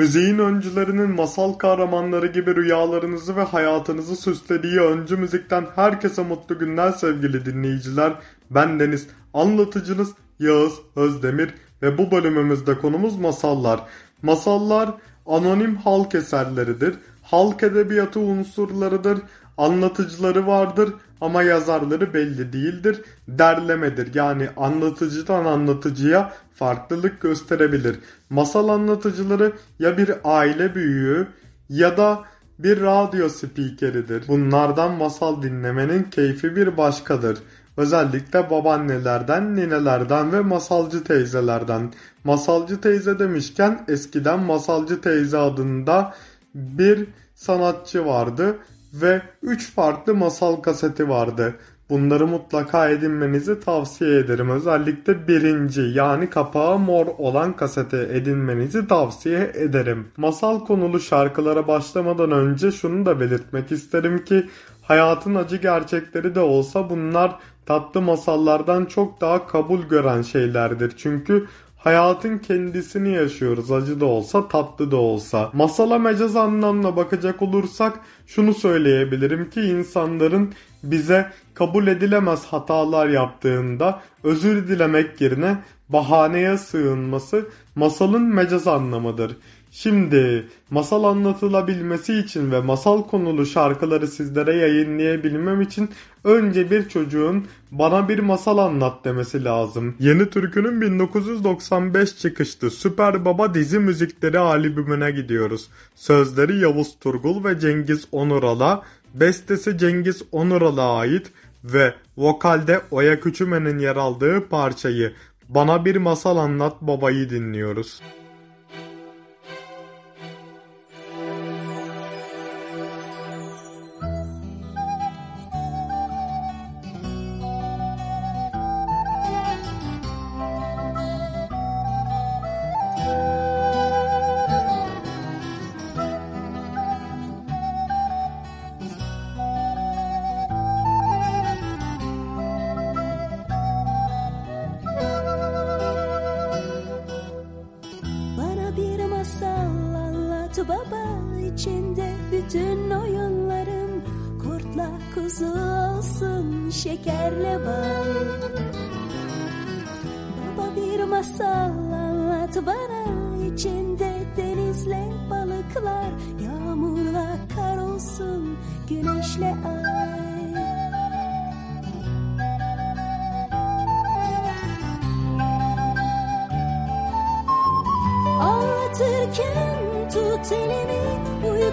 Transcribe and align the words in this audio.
Müziğin 0.00 0.38
öncülerinin 0.38 1.10
masal 1.10 1.52
kahramanları 1.52 2.26
gibi 2.26 2.56
rüyalarınızı 2.56 3.36
ve 3.36 3.42
hayatınızı 3.42 4.16
süslediği 4.16 4.80
öncü 4.80 5.16
müzikten 5.16 5.66
herkese 5.76 6.22
mutlu 6.22 6.58
günler 6.58 6.92
sevgili 6.92 7.44
dinleyiciler. 7.44 8.12
Ben 8.50 8.80
Deniz, 8.80 9.06
anlatıcınız 9.34 10.12
Yağız 10.38 10.72
Özdemir 10.96 11.54
ve 11.82 11.98
bu 11.98 12.10
bölümümüzde 12.10 12.78
konumuz 12.78 13.16
masallar. 13.16 13.80
Masallar 14.22 14.90
anonim 15.26 15.76
halk 15.76 16.14
eserleridir. 16.14 16.94
Halk 17.22 17.62
edebiyatı 17.62 18.20
unsurlarıdır. 18.20 19.18
Anlatıcıları 19.58 20.46
vardır 20.46 20.94
ama 21.20 21.42
yazarları 21.42 22.14
belli 22.14 22.52
değildir. 22.52 23.02
Derlemedir 23.28 24.14
yani 24.14 24.48
anlatıcıdan 24.56 25.44
anlatıcıya 25.44 26.32
farklılık 26.60 27.20
gösterebilir. 27.20 27.98
Masal 28.30 28.68
anlatıcıları 28.68 29.52
ya 29.78 29.98
bir 29.98 30.10
aile 30.24 30.74
büyüğü 30.74 31.28
ya 31.68 31.96
da 31.96 32.24
bir 32.58 32.80
radyo 32.80 33.28
spikeridir. 33.28 34.28
Bunlardan 34.28 34.90
masal 34.92 35.42
dinlemenin 35.42 36.02
keyfi 36.02 36.56
bir 36.56 36.76
başkadır. 36.76 37.38
Özellikle 37.76 38.50
babaannelerden, 38.50 39.56
ninelerden 39.56 40.32
ve 40.32 40.40
masalcı 40.40 41.04
teyzelerden. 41.04 41.92
Masalcı 42.24 42.80
teyze 42.80 43.18
demişken 43.18 43.84
eskiden 43.88 44.40
masalcı 44.40 45.00
teyze 45.00 45.38
adında 45.38 46.14
bir 46.54 47.06
sanatçı 47.34 48.06
vardı 48.06 48.58
ve 48.92 49.22
3 49.42 49.74
farklı 49.74 50.14
masal 50.14 50.56
kaseti 50.56 51.08
vardı. 51.08 51.54
Bunları 51.90 52.26
mutlaka 52.26 52.88
edinmenizi 52.88 53.60
tavsiye 53.60 54.18
ederim. 54.18 54.50
Özellikle 54.50 55.28
birinci 55.28 55.80
yani 55.80 56.30
kapağı 56.30 56.78
mor 56.78 57.06
olan 57.18 57.52
kasete 57.56 58.08
edinmenizi 58.12 58.88
tavsiye 58.88 59.52
ederim. 59.54 60.08
Masal 60.16 60.60
konulu 60.60 61.00
şarkılara 61.00 61.68
başlamadan 61.68 62.30
önce 62.30 62.72
şunu 62.72 63.06
da 63.06 63.20
belirtmek 63.20 63.72
isterim 63.72 64.24
ki 64.24 64.46
hayatın 64.82 65.34
acı 65.34 65.56
gerçekleri 65.56 66.34
de 66.34 66.40
olsa 66.40 66.90
bunlar 66.90 67.36
tatlı 67.66 68.02
masallardan 68.02 68.84
çok 68.84 69.20
daha 69.20 69.46
kabul 69.46 69.80
gören 69.80 70.22
şeylerdir. 70.22 70.92
Çünkü 70.96 71.46
Hayatın 71.80 72.38
kendisini 72.38 73.12
yaşıyoruz 73.12 73.72
acı 73.72 74.00
da 74.00 74.06
olsa 74.06 74.48
tatlı 74.48 74.90
da 74.90 74.96
olsa. 74.96 75.50
Masala 75.52 75.98
mecaz 75.98 76.36
anlamına 76.36 76.96
bakacak 76.96 77.42
olursak 77.42 78.00
şunu 78.26 78.54
söyleyebilirim 78.54 79.50
ki 79.50 79.60
insanların 79.60 80.52
bize 80.82 81.32
kabul 81.54 81.86
edilemez 81.86 82.44
hatalar 82.44 83.08
yaptığında 83.08 84.02
özür 84.24 84.68
dilemek 84.68 85.20
yerine 85.20 85.58
bahaneye 85.88 86.58
sığınması 86.58 87.48
masalın 87.74 88.22
mecaz 88.22 88.66
anlamıdır. 88.66 89.36
Şimdi 89.72 90.48
masal 90.70 91.04
anlatılabilmesi 91.04 92.14
için 92.14 92.52
ve 92.52 92.60
masal 92.60 93.02
konulu 93.02 93.46
şarkıları 93.46 94.06
sizlere 94.06 94.54
yayınlayabilmem 94.54 95.60
için 95.60 95.90
önce 96.24 96.70
bir 96.70 96.88
çocuğun 96.88 97.46
bana 97.70 98.08
bir 98.08 98.18
masal 98.18 98.58
anlat 98.58 99.04
demesi 99.04 99.44
lazım. 99.44 99.94
Yeni 100.00 100.30
Türkü'nün 100.30 100.80
1995 100.80 102.18
çıkışlı 102.18 102.70
Süper 102.70 103.24
Baba 103.24 103.54
dizi 103.54 103.78
müzikleri 103.78 104.38
albümüne 104.38 105.10
gidiyoruz. 105.10 105.68
Sözleri 105.94 106.58
Yavuz 106.58 106.98
Turgul 107.00 107.44
ve 107.44 107.60
Cengiz 107.60 108.06
Onural'a, 108.12 108.82
bestesi 109.14 109.78
Cengiz 109.78 110.22
Onural'a 110.32 110.98
ait 110.98 111.32
ve 111.64 111.94
vokalde 112.16 112.80
Oya 112.90 113.20
Küçümen'in 113.20 113.78
yer 113.78 113.96
aldığı 113.96 114.48
parçayı 114.48 115.12
Bana 115.48 115.84
Bir 115.84 115.96
Masal 115.96 116.36
Anlat 116.36 116.82
Babayı 116.82 117.30
dinliyoruz. 117.30 118.00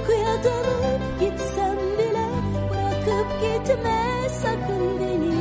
Uykuya 0.08 0.44
dalıp 0.44 1.20
gitsem 1.20 1.78
bile 1.98 2.28
bırakıp 2.70 3.42
gitme 3.42 4.30
sakın 4.30 5.00
beni. 5.00 5.36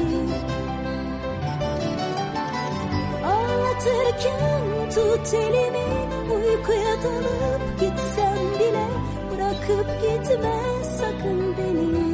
Ağlatırken 3.27 4.91
tut 4.95 5.35
elimi 5.35 5.87
uykuya 6.35 7.03
dalıp 7.05 7.81
gitsem 7.81 8.39
bile 8.61 8.87
bırakıp 9.31 9.87
gitme 10.03 10.57
sakın 10.99 11.55
beni. 11.59 12.07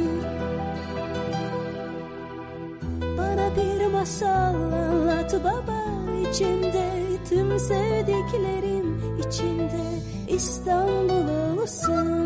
Bana 3.17 3.55
bir 3.55 3.85
masal 3.85 4.29
anlat 4.29 5.33
baba 5.43 5.83
içimde 6.29 6.89
tüm 7.29 7.59
sevdiklerim 7.59 9.01
içimde 9.19 9.83
İstanbul'u 10.27 11.61
olsun. 11.61 12.22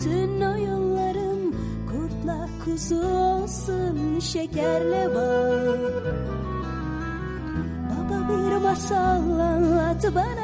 Bütün 0.00 0.40
o 0.40 0.56
yıllarım 0.56 1.54
kurtla 1.90 2.48
kuzu 2.64 3.06
olsun 3.06 4.20
şekerle 4.20 5.14
bal. 5.14 5.78
Baba 7.90 8.28
bir 8.28 8.56
masal 8.56 9.40
anlat 9.40 10.04
bana. 10.14 10.39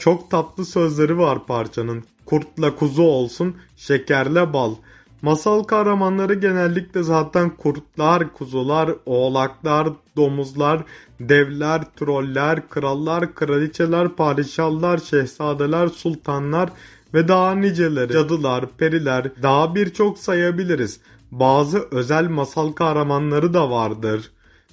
Çok 0.00 0.30
tatlı 0.30 0.64
sözleri 0.64 1.18
var 1.18 1.46
parçanın. 1.46 2.04
Kurtla 2.26 2.76
kuzu 2.76 3.02
olsun, 3.02 3.56
şekerle 3.76 4.52
bal. 4.52 4.74
Masal 5.22 5.62
kahramanları 5.62 6.34
genellikle 6.34 7.02
zaten 7.02 7.50
kurtlar, 7.50 8.32
kuzular, 8.32 8.90
oğlaklar, 9.06 9.88
domuzlar, 10.16 10.84
devler, 11.20 11.82
troller, 11.96 12.68
krallar, 12.68 13.34
kraliçeler, 13.34 14.08
padişahlar, 14.08 14.98
şehzadeler, 14.98 15.88
sultanlar 15.88 16.70
ve 17.14 17.28
daha 17.28 17.54
niceleri, 17.54 18.12
cadılar, 18.12 18.64
periler, 18.78 19.30
daha 19.42 19.74
birçok 19.74 20.18
sayabiliriz. 20.18 21.00
Bazı 21.30 21.88
özel 21.90 22.28
masal 22.28 22.72
kahramanları 22.72 23.54
da 23.54 23.70
vardır. 23.70 24.30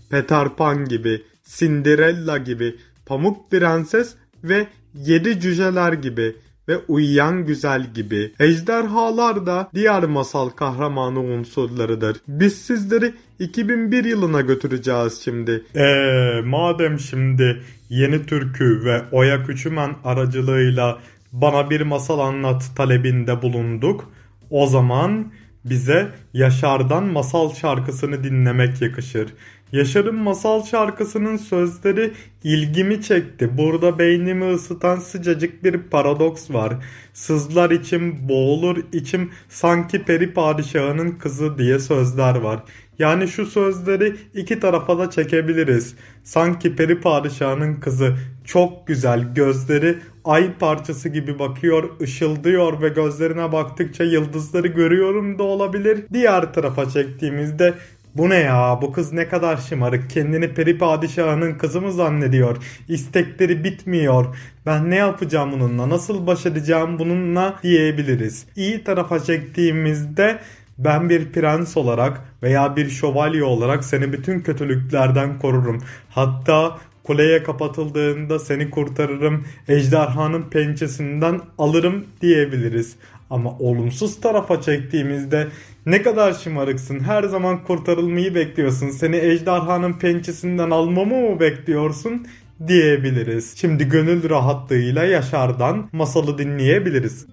Peter 0.10 0.50
Pan 0.50 0.86
gibi, 0.86 1.24
Cinderella 1.58 2.38
gibi, 2.38 2.76
Pamuk 3.06 3.52
Prenses 3.52 4.16
ve 4.44 4.68
Yedi 5.06 5.40
Cüceler 5.40 5.94
gibi 5.94 6.36
ve 6.68 6.78
Uyuyan 6.88 7.46
Güzel 7.46 7.94
gibi. 7.94 8.34
Ejderhalar 8.40 9.46
da 9.46 9.70
diğer 9.76 10.04
masal 10.04 10.50
kahramanı 10.50 11.20
unsurlarıdır. 11.20 12.18
Biz 12.28 12.62
sizleri 12.62 13.14
2001 13.40 14.06
yılına 14.06 14.42
götüreceğiz 14.42 15.22
şimdi. 15.24 15.64
Eee 15.76 16.42
madem 16.46 17.00
şimdi 17.00 17.62
Yeni 17.90 18.26
Türkü 18.26 18.86
ve 18.86 19.02
Oya 19.12 19.44
Küçümen 19.44 19.96
aracılığıyla 20.04 21.00
bana 21.32 21.70
bir 21.70 21.82
masal 21.82 22.20
anlat 22.20 22.64
talebinde 22.76 23.42
bulunduk. 23.42 24.12
O 24.50 24.68
zaman 24.68 25.32
bize 25.66 26.08
Yaşar'dan 26.34 27.04
masal 27.04 27.54
şarkısını 27.54 28.24
dinlemek 28.24 28.82
yakışır. 28.82 29.34
Yaşar'ın 29.72 30.16
masal 30.16 30.64
şarkısının 30.64 31.38
sözleri 31.38 32.12
ilgimi 32.44 33.02
çekti. 33.02 33.58
Burada 33.58 34.00
beynimi 34.00 34.54
ısıtan 34.54 34.96
sıcacık 34.96 35.64
bir 35.64 35.78
paradoks 35.78 36.52
var. 36.52 36.74
Sızlar 37.14 37.72
içim, 37.72 38.30
boğulur 38.30 38.78
içim 38.94 39.32
sanki 39.50 40.04
peri 40.04 40.34
padişahının 40.34 41.12
kızı 41.12 41.58
diye 41.58 41.80
sözler 41.80 42.36
var. 42.36 42.64
Yani 43.00 43.28
şu 43.28 43.46
sözleri 43.46 44.16
iki 44.34 44.60
tarafa 44.60 45.00
da 45.00 45.10
çekebiliriz. 45.10 45.96
Sanki 46.24 46.76
peri 46.76 47.02
padişahının 47.02 47.76
kızı 47.76 48.16
çok 48.46 48.88
güzel 48.88 49.34
gözleri 49.34 49.98
ay 50.26 50.54
parçası 50.60 51.10
gibi 51.10 51.40
bakıyor, 51.40 51.90
ışıldıyor 52.02 52.82
ve 52.82 52.90
gözlerine 52.90 53.52
baktıkça 53.52 54.04
yıldızları 54.04 54.68
görüyorum 54.68 55.40
da 55.40 55.44
olabilir. 55.44 56.06
Diğer 56.14 56.54
tarafa 56.54 56.90
çektiğimizde 56.90 57.74
bu 58.18 58.30
ne 58.30 58.36
ya 58.36 58.80
bu 58.82 58.92
kız 58.92 59.14
ne 59.14 59.28
kadar 59.28 59.58
şımarık 59.58 60.10
kendini 60.10 60.54
peri 60.54 60.78
padişahının 60.78 61.54
kızı 61.54 61.82
mı 61.82 61.92
zannediyor 61.92 62.58
istekleri 62.88 63.64
bitmiyor 63.64 64.36
ben 64.66 64.90
ne 64.90 64.96
yapacağım 64.96 65.52
bununla 65.52 65.90
nasıl 65.90 66.28
baş 66.28 66.46
edeceğim 66.46 67.00
bununla 67.00 67.60
diyebiliriz. 67.64 68.46
İyi 68.56 68.84
tarafa 68.84 69.20
çektiğimizde 69.20 70.40
ben 70.78 71.10
bir 71.10 71.32
prens 71.32 71.78
olarak 71.78 72.22
veya 72.44 72.76
bir 72.76 72.90
şövalye 72.90 73.44
olarak 73.44 73.86
seni 73.86 74.14
bütün 74.14 74.40
kötülüklerden 74.40 75.40
korurum. 75.40 75.84
Hatta 76.10 76.78
kuleye 77.04 77.44
kapatıldığında 77.44 78.40
seni 78.40 78.70
kurtarırım, 78.70 79.46
ejderhanın 79.68 80.42
pençesinden 80.42 81.42
alırım 81.58 82.06
diyebiliriz. 82.22 82.96
Ama 83.30 83.58
olumsuz 83.60 84.22
tarafa 84.22 84.62
çektiğimizde 84.62 85.48
ne 85.88 86.02
kadar 86.02 86.34
şımarıksın 86.34 87.00
her 87.00 87.24
zaman 87.24 87.64
kurtarılmayı 87.64 88.36
bekliyorsun 88.36 88.90
seni 88.90 89.16
ejderhanın 89.16 89.94
pençesinden 89.94 90.70
almamı 90.70 91.16
mı 91.16 91.40
bekliyorsun 91.40 92.28
diyebiliriz. 92.68 93.54
Şimdi 93.58 93.90
gönül 93.90 94.30
rahatlığıyla 94.30 95.04
Yaşar'dan 95.04 95.90
masalı 95.92 96.38
dinleyebiliriz. 96.38 97.26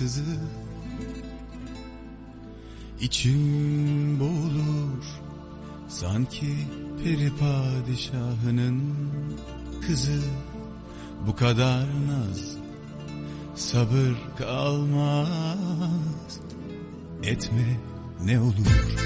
Sızı 0.00 0.36
İçim 3.00 4.20
boğulur 4.20 5.04
sanki 5.88 6.56
peri 7.04 7.30
padişahının 7.36 8.82
kızı. 9.86 10.20
Bu 11.26 11.36
kadar 11.36 11.86
naz 11.86 12.56
sabır 13.54 14.14
kalmaz. 14.38 15.28
Etme 17.22 17.76
ne 18.24 18.40
olur. 18.40 18.96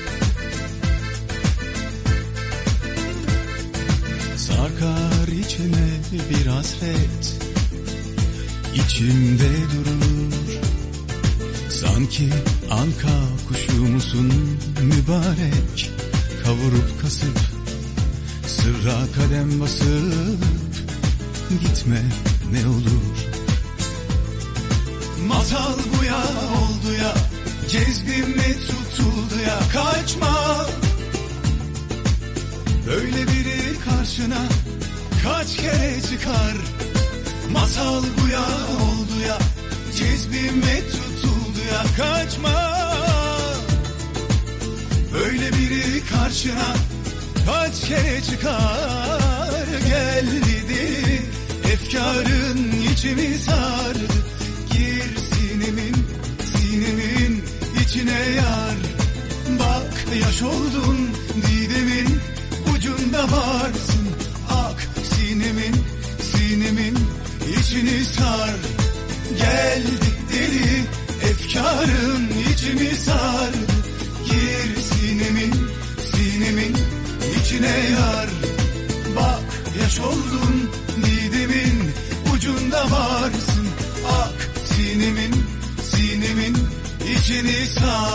Sarkar 4.37 5.29
içime 5.29 6.01
bir 6.31 6.47
hasret. 6.47 7.41
İçimde 8.75 9.51
durur 9.77 10.14
Sanki 11.85 12.29
anka 12.71 13.17
kuşu 13.49 13.83
musun 13.83 14.33
mübarek? 14.83 15.91
Kavurup 16.45 17.03
kasıp 17.03 17.39
sırra 18.47 18.99
kadem 19.17 19.61
basıp 19.61 20.45
Gitme 21.51 22.03
ne 22.53 22.69
olur. 22.69 23.17
Masal 25.29 25.73
bu 25.73 26.05
ya 26.05 26.25
oldu 26.59 26.95
ya 27.03 27.15
Cezbime 27.69 28.53
tutuldu 28.67 29.41
ya 29.47 29.59
Kaçma. 29.73 30.67
Böyle 32.87 33.23
biri 33.23 33.79
karşına 33.85 34.43
Kaç 35.23 35.57
kere 35.57 36.01
çıkar? 36.11 36.55
Masal 37.53 38.03
bu 38.03 38.29
ya 38.29 38.47
oldu 38.85 39.27
ya 39.29 39.39
Cezbime 39.97 40.81
tutuldu 40.91 41.04
ya 41.75 41.83
Kaçma. 41.97 42.75
Böyle 45.15 45.53
biri 45.53 46.05
karşına 46.13 46.75
Kaç 47.47 47.81
kere 47.89 48.23
çıkar? 48.23 49.67
Gel 49.89 50.27
dedi 50.27 51.23
Efkarın 51.73 52.73
içimi 52.93 53.39
sardı. 53.39 54.15
Gir 54.73 55.17
sinemin 55.31 55.97
Sinemin 56.55 57.45
içine 57.85 58.21
yar. 58.37 58.77
Bak 59.59 60.17
yaş 60.25 60.43
oldun 60.43 60.99
Didemin 61.47 62.21
ucunda 62.75 63.23
varsın. 63.23 64.07
Ak 64.51 64.89
sinemin 65.15 65.75
Sinemin 66.33 66.99
içini 67.59 68.05
sar. 68.05 68.55
Geldik 69.39 69.95
deli 69.95 70.04
efkarın 71.55 72.29
içimi 72.53 72.97
sar. 72.97 73.51
Gir 74.25 74.77
sinemin 74.81 75.55
sinemin 76.13 76.77
içine 77.41 77.91
yar. 77.91 78.29
Bak 79.17 79.41
yaş 79.83 80.01
oldun 80.01 80.71
didemin 80.97 81.91
ucunda 82.35 82.85
varsın. 82.91 83.67
Ak 84.09 84.49
sinemin 84.65 85.35
sinemin 85.83 86.57
içini 87.17 87.67
sar 87.67 88.14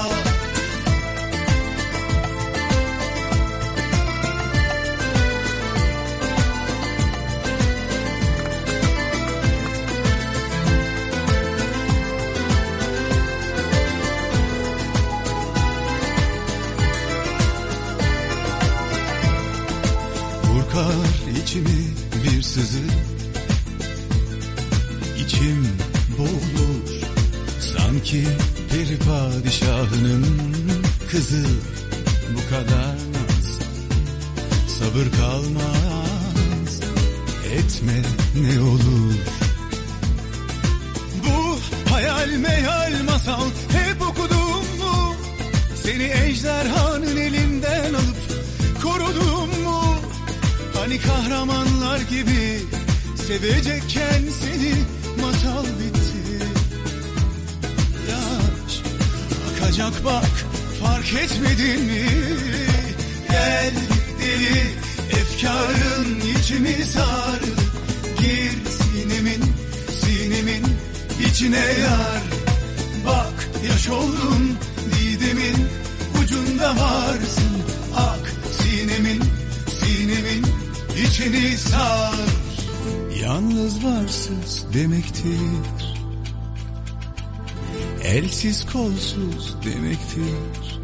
demektir 90.20 90.80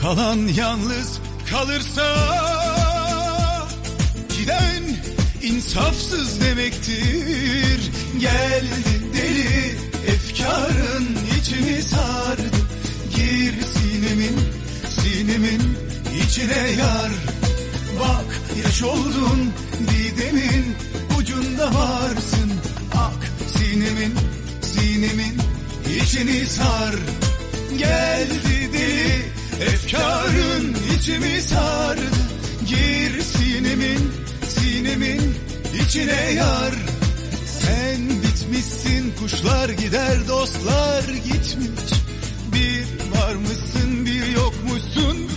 Kalan 0.00 0.38
yalnız 0.38 1.20
kalırsa 1.50 2.16
Giden 4.38 4.82
insafsız 5.42 6.40
demektir. 6.40 7.90
Geldi 8.18 9.12
deli 9.14 9.76
efkarın 10.06 11.08
içimi 11.40 11.82
sardı. 11.82 12.56
Gir 13.16 13.54
sinemin 13.62 14.38
sinemin 14.88 15.62
içine 16.26 16.70
yar. 16.78 17.10
Bak 18.00 18.40
yaş 18.64 18.82
oldun 18.82 19.52
didemin 19.80 20.76
ucunda 21.18 21.74
varsın. 21.74 22.52
Ak 22.94 23.30
sinemin 23.56 24.14
sinemin 24.62 25.41
içini 26.12 26.46
sar. 26.46 26.94
Geldi 27.78 28.72
deli 28.72 29.22
efkarın 29.72 30.76
içimi 30.96 31.40
sardı 31.40 32.02
Gir 32.68 33.20
sinemin 33.20 34.12
sinemin 34.48 35.34
içine 35.84 36.32
yar. 36.32 36.74
Sen 37.46 38.08
bitmişsin 38.08 39.12
kuşlar 39.20 39.68
gider 39.68 40.28
dostlar 40.28 41.02
gitmiş. 41.02 41.92
Bir 42.52 42.86
varmışsın 43.16 44.06
bir 44.06 44.26
yokmuşsun 44.26 45.32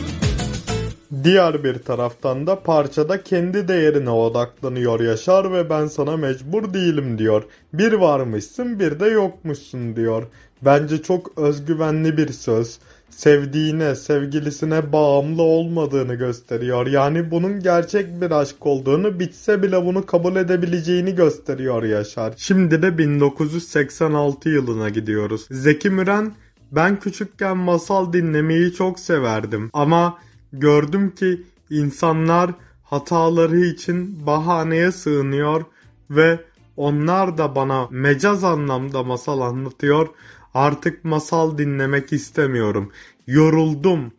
Diğer 1.25 1.63
bir 1.63 1.84
taraftan 1.84 2.48
da 2.48 2.60
parçada 2.63 3.24
kendi 3.24 3.67
değerine 3.67 4.10
odaklanıyor 4.10 5.00
Yaşar 5.00 5.53
ve 5.53 5.70
ben 5.70 5.88
sana 5.88 6.17
mecbur 6.17 6.74
değilim 6.74 7.17
diyor. 7.17 7.44
Bir 7.74 7.94
varmışsın 7.94 8.79
bir 8.79 9.00
de 9.00 9.05
yokmuşsun 9.05 9.96
diyor. 9.96 10.27
Bence 10.62 11.02
çok 11.02 11.38
özgüvenli 11.38 12.18
bir 12.18 12.32
söz. 12.32 12.80
Sevdiğine, 13.10 13.96
sevgilisine 13.96 14.92
bağımlı 14.92 15.42
olmadığını 15.42 16.16
gösteriyor. 16.16 16.88
Yani 16.88 17.32
bunun 17.32 17.60
gerçek 17.60 18.22
bir 18.22 18.32
aşk 18.32 18.66
olduğunu, 18.66 19.20
bitse 19.20 19.64
bile 19.64 19.86
bunu 19.86 20.06
kabul 20.06 20.36
edebileceğini 20.36 21.16
gösteriyor 21.16 21.84
Yaşar. 21.84 22.34
Şimdi 22.38 22.82
de 22.82 22.98
1986 22.98 24.50
yılına 24.50 24.90
gidiyoruz. 24.90 25.48
Zeki 25.52 25.90
Müren, 25.90 26.34
ben 26.72 27.00
küçükken 27.00 27.58
masal 27.58 28.14
dinlemeyi 28.14 28.74
çok 28.74 29.00
severdim 29.00 29.70
ama 29.74 30.18
gördüm 30.54 31.16
ki 31.16 31.44
insanlar 31.70 32.52
hataları 32.84 33.60
için 33.60 34.26
bahaneye 34.26 34.92
sığınıyor 34.92 35.64
ve 36.10 36.40
onlar 36.78 37.38
da 37.38 37.56
bana 37.56 37.88
mecaz 37.92 38.44
anlamda 38.44 39.04
masal 39.04 39.42
anlatıyor. 39.42 40.08
Artık 40.56 41.06
masal 41.06 41.58
dinlemek 41.58 42.14
istemiyorum. 42.14 42.92
Yoruldum 43.28 44.12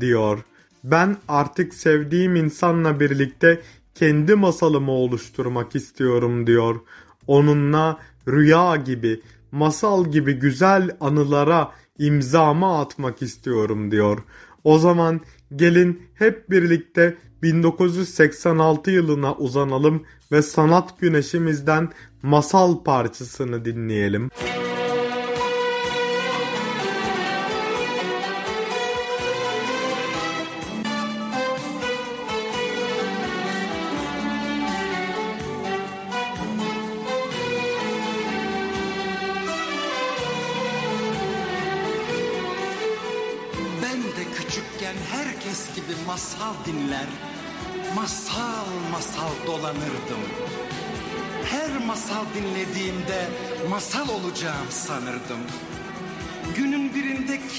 diyor. 0.00 0.44
Ben 0.84 1.16
artık 1.28 1.74
sevdiğim 1.74 2.36
insanla 2.36 3.00
birlikte 3.00 3.60
kendi 3.94 4.34
masalımı 4.34 4.90
oluşturmak 4.90 5.74
istiyorum 5.74 6.46
diyor. 6.46 6.80
Onunla 7.26 7.98
rüya 8.28 8.76
gibi, 8.76 9.20
masal 9.52 10.10
gibi 10.10 10.32
güzel 10.32 10.90
anılara 11.00 11.70
imzamı 11.98 12.78
atmak 12.78 13.22
istiyorum 13.22 13.90
diyor. 13.90 14.18
O 14.64 14.78
zaman 14.78 15.20
gelin 15.56 16.02
hep 16.14 16.50
birlikte 16.50 17.16
1986 17.42 18.90
yılına 18.90 19.34
uzanalım 19.34 20.02
ve 20.32 20.42
sanat 20.42 21.00
güneşimizden 21.00 21.88
masal 22.22 22.84
parçasını 22.84 23.64
dinleyelim. 23.64 24.30
Ben 24.42 24.63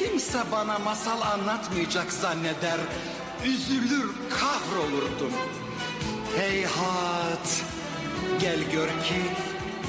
kimse 0.06 0.40
bana 0.52 0.80
masal 0.80 1.22
anlatmayacak 1.22 2.12
zanneder, 2.12 2.80
üzülür 3.46 4.10
kahrolurdum. 4.30 5.32
Heyhat, 6.38 7.64
gel 8.42 8.60
gör 8.72 8.88
ki 8.88 9.22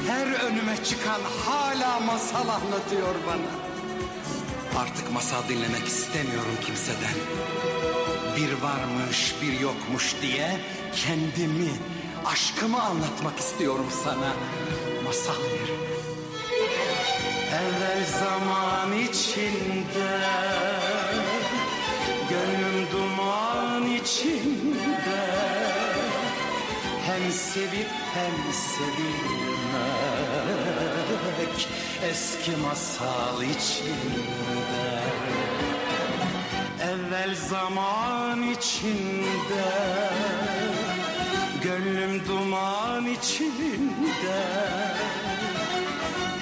her 0.06 0.26
önüme 0.26 0.76
çıkan 0.84 1.20
hala 1.46 2.00
masal 2.00 2.48
anlatıyor 2.48 3.14
bana. 3.26 3.66
Artık 4.82 5.12
masal 5.12 5.48
dinlemek 5.48 5.86
istemiyorum 5.86 6.56
kimseden. 6.66 7.14
Bir 8.36 8.62
varmış 8.62 9.34
bir 9.42 9.60
yokmuş 9.60 10.14
diye 10.22 10.60
kendimi, 10.96 11.70
aşkımı 12.24 12.82
anlatmak 12.82 13.38
istiyorum 13.38 13.86
sana. 14.04 14.32
Masal 15.04 15.40
yerine. 15.44 15.85
Evvel 17.56 18.04
zaman 18.20 18.92
içinde, 18.92 20.10
gönlüm 22.30 22.78
duman 22.92 23.86
içinde. 23.86 25.22
Hem 27.06 27.32
sevip 27.32 27.90
hem 28.14 28.52
sevilmek 28.52 29.28
eski 32.10 32.50
masal 32.56 33.42
içinde. 33.42 35.00
Evvel 36.82 37.34
zaman 37.34 38.42
içinde 38.42 39.66
Gönlüm 41.62 42.26
duman 42.28 43.06
içinde 43.06 44.42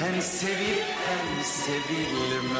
Hem 0.04 0.20
sevip 0.22 0.84
hem 1.06 1.44
sevilmek 1.44 2.54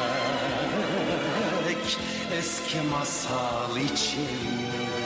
Eski 2.37 2.81
masal 2.91 3.77
içinde 3.77 5.05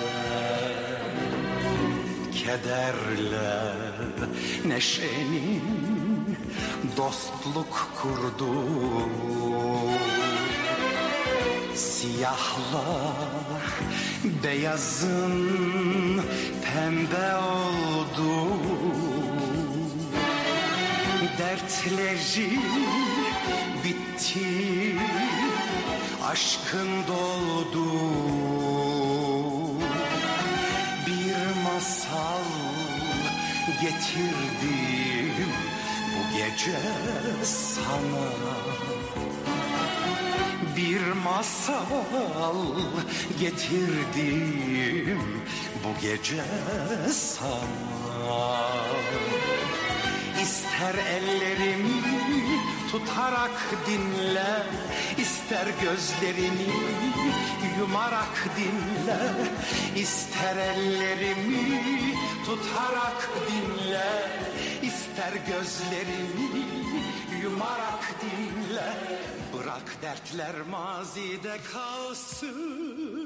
Kederle 2.34 3.74
neşenin 4.66 6.38
dostluk 6.98 7.90
kurduğu 8.02 9.10
Siyahla 11.76 13.16
beyazın 14.44 16.22
pembe 16.64 17.36
oldu 17.36 18.50
Dertleri 21.50 22.60
bitti 23.84 24.96
Aşkın 26.26 26.90
doldu. 27.08 27.86
Bir 31.08 31.64
masal 31.64 32.44
getirdim 33.82 35.54
bu 36.16 36.38
gece 36.38 36.80
sana. 37.44 38.30
Bir 40.78 41.02
masal 41.12 42.66
getirdim 43.40 45.22
bu 45.84 46.02
gece 46.02 46.44
sana 47.14 48.00
İster 50.42 50.96
ellerimi 50.96 52.02
tutarak 52.92 53.52
dinle 53.88 54.64
ister 55.18 55.68
gözlerini 55.82 56.74
yumarak 57.80 58.48
dinle 58.58 59.20
ister 59.96 60.58
ellerimi 60.58 62.16
tutarak 62.46 63.30
dinle 63.50 64.30
ister 64.84 65.10
yeter 65.20 65.34
gözlerini 65.48 66.66
yumarak 67.44 68.16
dinle. 68.22 68.94
Bırak 69.54 70.02
dertler 70.02 70.56
mazide 70.72 71.58
kalsın 71.74 73.19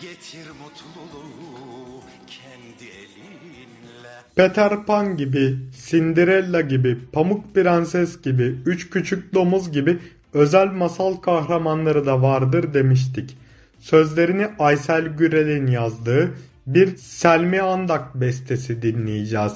Getir 0.00 0.46
mutluluğu 0.50 2.02
kendi 2.26 2.84
elinle 2.84 4.08
Peter 4.36 4.86
Pan 4.86 5.16
gibi, 5.16 5.56
Cinderella 5.86 6.60
gibi, 6.60 6.98
Pamuk 7.12 7.54
Prenses 7.54 8.22
gibi, 8.22 8.56
Üç 8.66 8.90
Küçük 8.90 9.34
Domuz 9.34 9.72
gibi 9.72 9.98
özel 10.34 10.66
masal 10.66 11.16
kahramanları 11.16 12.06
da 12.06 12.22
vardır 12.22 12.74
demiştik. 12.74 13.36
Sözlerini 13.78 14.48
Aysel 14.58 15.06
Gürel'in 15.06 15.66
yazdığı 15.66 16.34
bir 16.66 16.96
Selmi 16.96 17.60
Andak 17.60 18.14
bestesi 18.14 18.82
dinleyeceğiz. 18.82 19.52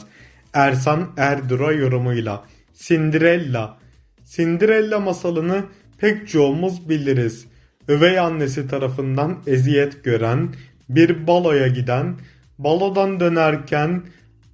Ersan 0.54 1.10
Erdura 1.16 1.72
yorumuyla. 1.72 2.44
Cinderella. 2.74 3.78
Cinderella 4.24 5.00
masalını 5.00 5.64
pek 5.98 6.28
çoğumuz 6.28 6.88
biliriz. 6.88 7.51
Üvey 7.88 8.18
annesi 8.18 8.68
tarafından 8.68 9.38
eziyet 9.46 10.04
gören, 10.04 10.54
bir 10.88 11.26
baloya 11.26 11.66
giden, 11.68 12.14
balodan 12.58 13.20
dönerken 13.20 14.02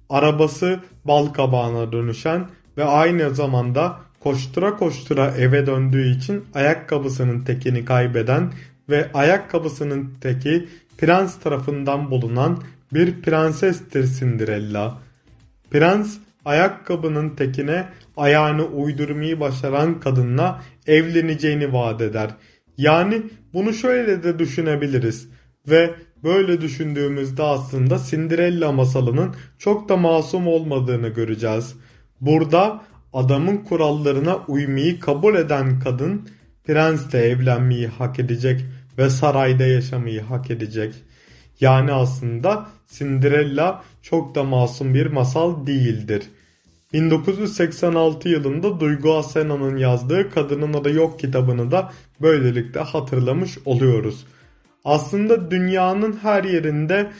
arabası 0.09 0.79
bal 1.05 1.27
kabağına 1.27 1.91
dönüşen 1.91 2.47
ve 2.77 2.83
aynı 2.83 3.35
zamanda 3.35 3.99
koştura 4.19 4.77
koştura 4.77 5.31
eve 5.37 5.65
döndüğü 5.65 6.09
için 6.09 6.45
ayakkabısının 6.53 7.41
tekini 7.41 7.85
kaybeden 7.85 8.51
ve 8.89 9.09
ayakkabısının 9.13 10.13
teki 10.21 10.69
prens 10.97 11.39
tarafından 11.39 12.11
bulunan 12.11 12.63
bir 12.93 13.21
prensestir 13.21 14.07
Cinderella. 14.07 14.97
Prens 15.71 16.17
ayakkabının 16.45 17.29
tekine 17.29 17.85
ayağını 18.17 18.65
uydurmayı 18.65 19.39
başaran 19.39 19.99
kadınla 19.99 20.61
evleneceğini 20.87 21.73
vaat 21.73 22.01
eder. 22.01 22.29
Yani 22.79 23.21
bunu 23.53 23.73
şöyle 23.73 24.23
de 24.23 24.39
düşünebiliriz 24.39 25.29
ve 25.69 25.93
böyle 26.23 26.61
düşündüğümüzde 26.61 27.43
aslında 27.43 27.99
Cinderella 28.09 28.71
masalının 28.71 29.35
çok 29.57 29.89
da 29.89 29.97
masum 29.97 30.47
olmadığını 30.47 31.07
göreceğiz. 31.07 31.75
Burada 32.21 32.81
adamın 33.13 33.57
kurallarına 33.57 34.37
uymayı 34.47 34.99
kabul 34.99 35.35
eden 35.35 35.79
kadın 35.79 36.29
prensle 36.63 37.19
evlenmeyi 37.19 37.87
hak 37.87 38.19
edecek 38.19 38.65
ve 38.97 39.09
sarayda 39.09 39.63
yaşamayı 39.63 40.21
hak 40.21 40.51
edecek. 40.51 40.93
Yani 41.59 41.91
aslında 41.91 42.67
Cinderella 42.87 43.83
çok 44.01 44.35
da 44.35 44.43
masum 44.43 44.93
bir 44.93 45.05
masal 45.05 45.67
değildir. 45.67 46.23
1986 46.93 48.29
yılında 48.29 48.79
Duygu 48.79 49.17
Asena'nın 49.17 49.77
yazdığı 49.77 50.29
Kadının 50.31 50.73
Adı 50.73 50.93
Yok 50.93 51.19
kitabını 51.19 51.71
da 51.71 51.91
böylelikle 52.21 52.79
hatırlamış 52.79 53.57
oluyoruz. 53.65 54.25
Aslında 54.85 55.51
dünyanın 55.51 56.19
her 56.21 56.43
yerinde 56.43 57.11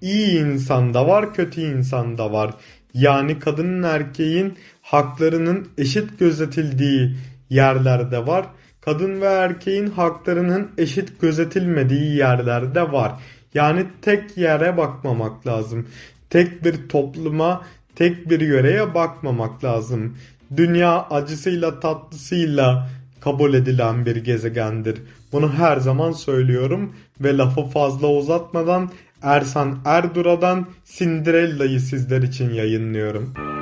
iyi 0.00 0.40
insan 0.40 0.94
da 0.94 1.08
var, 1.08 1.34
kötü 1.34 1.60
insan 1.60 2.18
da 2.18 2.32
var. 2.32 2.54
Yani 2.94 3.38
kadının 3.38 3.82
erkeğin 3.82 4.54
haklarının 4.82 5.68
eşit 5.78 6.18
gözetildiği 6.18 7.16
yerlerde 7.50 8.26
var. 8.26 8.46
Kadın 8.80 9.20
ve 9.20 9.26
erkeğin 9.26 9.86
haklarının 9.86 10.70
eşit 10.78 11.20
gözetilmediği 11.20 12.16
yerlerde 12.16 12.92
var. 12.92 13.12
Yani 13.54 13.86
tek 14.02 14.36
yere 14.36 14.76
bakmamak 14.76 15.46
lazım. 15.46 15.88
Tek 16.30 16.64
bir 16.64 16.88
topluma, 16.88 17.62
tek 17.96 18.30
bir 18.30 18.40
yöreye 18.40 18.94
bakmamak 18.94 19.64
lazım. 19.64 20.16
Dünya 20.56 21.06
acısıyla 21.10 21.80
tatlısıyla 21.80 22.88
kabul 23.20 23.54
edilen 23.54 24.06
bir 24.06 24.16
gezegendir. 24.16 25.02
Bunu 25.32 25.52
her 25.52 25.76
zaman 25.76 26.12
söylüyorum 26.12 26.92
ve 27.20 27.36
lafı 27.36 27.62
fazla 27.62 28.08
uzatmadan 28.08 28.90
Ersan 29.22 29.78
Erdura'dan 29.84 30.66
Cinderella'yı 30.84 31.80
sizler 31.80 32.22
için 32.22 32.54
yayınlıyorum. 32.54 33.53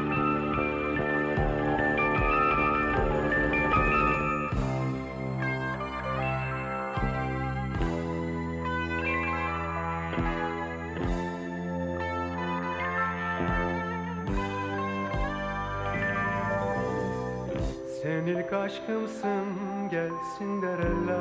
Aşkımsın 18.72 19.44
gel 19.90 20.10
Cinderella 20.38 21.20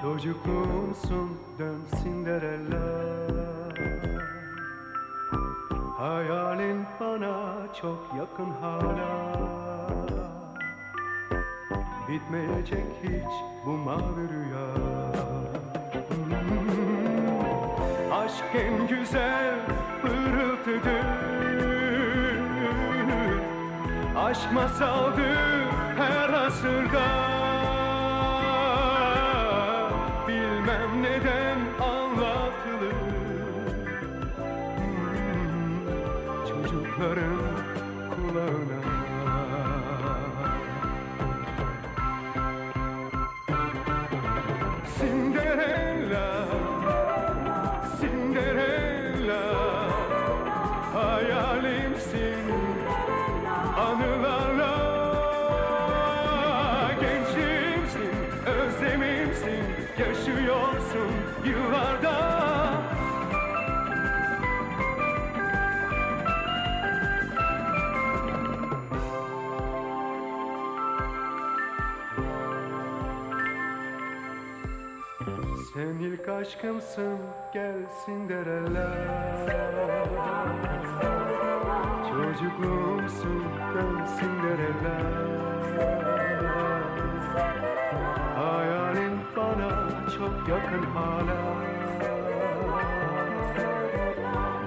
Çocukluğumsun 0.00 1.30
dön 1.58 1.80
Cinderella 2.02 2.82
Hayalin 5.98 6.86
bana 7.00 7.54
çok 7.80 8.10
yakın 8.18 8.50
hala. 8.60 9.32
Bitmeyecek 12.08 12.86
hiç 13.02 13.32
bu 13.66 13.70
mavi 13.70 14.28
rüya. 14.28 14.74
Hmm. 16.08 16.52
Aşk 18.12 18.44
en 18.54 18.88
güzel 18.88 19.54
pırıltıdır 20.02 21.11
Aşk 24.32 24.52
masaldır 24.52 25.66
her 25.96 26.28
asırda 26.28 27.21
aşkımsın 76.32 77.18
gel 77.52 77.74
Cinderella 78.06 78.88
Çocukluğumsun 82.10 83.44
dön 83.74 84.06
Cinderella 84.20 84.96
Hayalin 88.36 89.18
bana 89.36 89.70
çok 90.18 90.48
yakın 90.48 90.86
hala. 90.94 91.62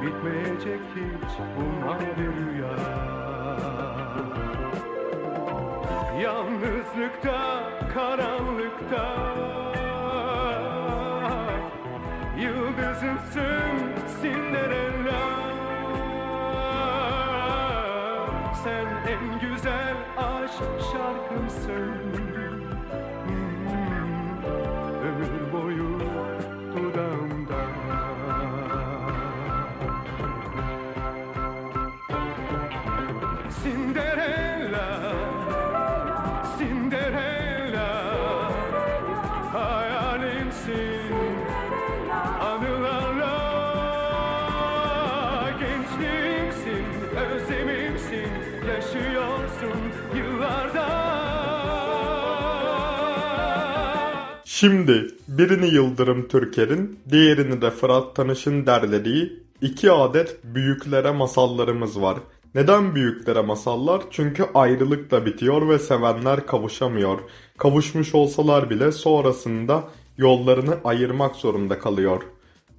Bitmeyecek 0.02 0.82
hiç 0.96 1.32
bu 1.58 1.86
mavi 1.86 2.28
rüya. 2.36 2.76
Yalnızlıkta, 6.22 7.70
karanlıkta 7.94 9.25
concern 21.66 22.15
Şimdi 54.66 55.08
birini 55.28 55.68
Yıldırım 55.68 56.28
Türker'in, 56.28 57.00
diğerini 57.12 57.62
de 57.62 57.72
Fırat 57.72 58.16
Tanış'ın 58.16 58.66
derlediği 58.66 59.44
iki 59.62 59.92
adet 59.92 60.38
büyüklere 60.44 61.12
masallarımız 61.12 62.02
var. 62.02 62.18
Neden 62.56 62.96
büyüklere 62.96 63.42
masallar? 63.42 64.02
Çünkü 64.12 64.46
ayrılıkla 64.54 65.26
bitiyor 65.26 65.70
ve 65.70 65.80
sevenler 65.80 66.46
kavuşamıyor. 66.46 67.20
Kavuşmuş 67.58 68.16
olsalar 68.16 68.70
bile 68.70 68.92
sonrasında 68.92 69.84
yollarını 70.18 70.78
ayırmak 70.84 71.36
zorunda 71.36 71.80
kalıyor. 71.80 72.22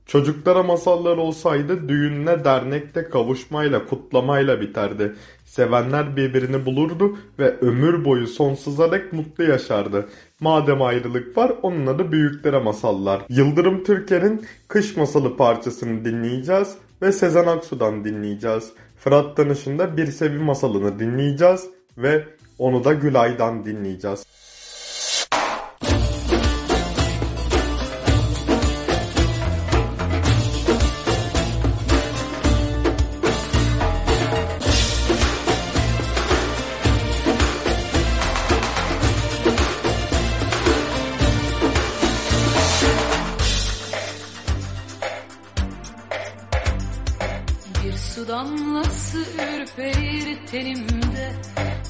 Çocuklara 0.06 0.62
masallar 0.62 1.16
olsaydı 1.16 1.88
düğünle 1.88 2.44
dernekte 2.44 3.04
kavuşmayla 3.04 3.86
kutlamayla 3.86 4.60
biterdi. 4.60 5.14
Sevenler 5.56 6.16
birbirini 6.16 6.66
bulurdu 6.66 7.18
ve 7.38 7.56
ömür 7.60 8.04
boyu 8.04 8.26
sonsuza 8.26 8.92
dek 8.92 9.12
mutlu 9.12 9.44
yaşardı. 9.44 10.08
Madem 10.40 10.82
ayrılık 10.82 11.36
var 11.36 11.52
onun 11.62 11.86
adı 11.86 12.12
büyüklere 12.12 12.58
masallar. 12.58 13.22
Yıldırım 13.28 13.84
Türker'in 13.84 14.46
Kış 14.68 14.96
Masalı 14.96 15.36
parçasını 15.36 16.04
dinleyeceğiz 16.04 16.74
ve 17.02 17.12
Sezen 17.12 17.46
Aksu'dan 17.46 18.04
dinleyeceğiz. 18.04 18.72
Fırat 18.98 19.36
Danış'ın 19.36 19.78
da 19.78 19.96
Bir 19.96 20.06
Sevi 20.06 20.38
masalını 20.38 20.98
dinleyeceğiz 20.98 21.66
ve 21.98 22.24
onu 22.58 22.84
da 22.84 22.92
Gülay'dan 22.92 23.64
dinleyeceğiz. 23.64 24.26
Tenimde 50.56 51.32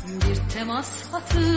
Bir 0.07 0.55
temas 0.55 1.03
hatırlarım 1.13 1.56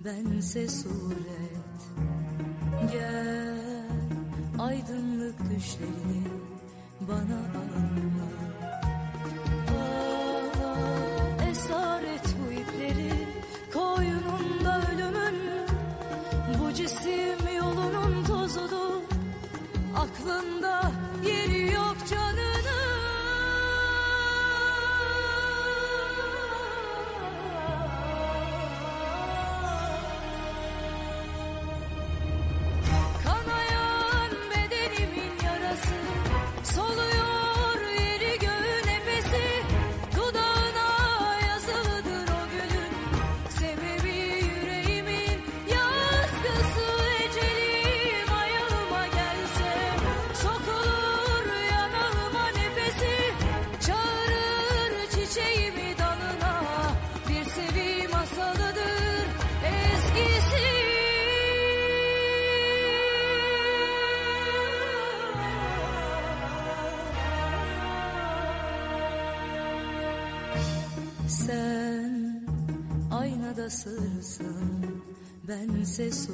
bense 0.05 0.69
suret. 0.69 1.10
Bense 75.98 76.31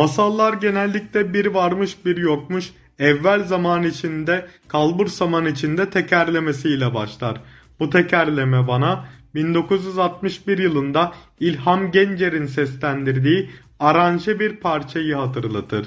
Masallar 0.00 0.52
genellikle 0.52 1.34
bir 1.34 1.46
varmış 1.46 2.04
bir 2.04 2.16
yokmuş, 2.16 2.70
evvel 2.98 3.44
zaman 3.44 3.82
içinde, 3.82 4.46
kalbur 4.68 5.06
zaman 5.06 5.46
içinde 5.46 5.90
tekerlemesiyle 5.90 6.94
başlar. 6.94 7.40
Bu 7.80 7.90
tekerleme 7.90 8.68
bana 8.68 9.04
1961 9.34 10.58
yılında 10.58 11.12
İlham 11.40 11.90
Gencer'in 11.90 12.46
seslendirdiği 12.46 13.50
aranje 13.80 14.40
bir 14.40 14.56
parçayı 14.56 15.14
hatırlatır. 15.14 15.86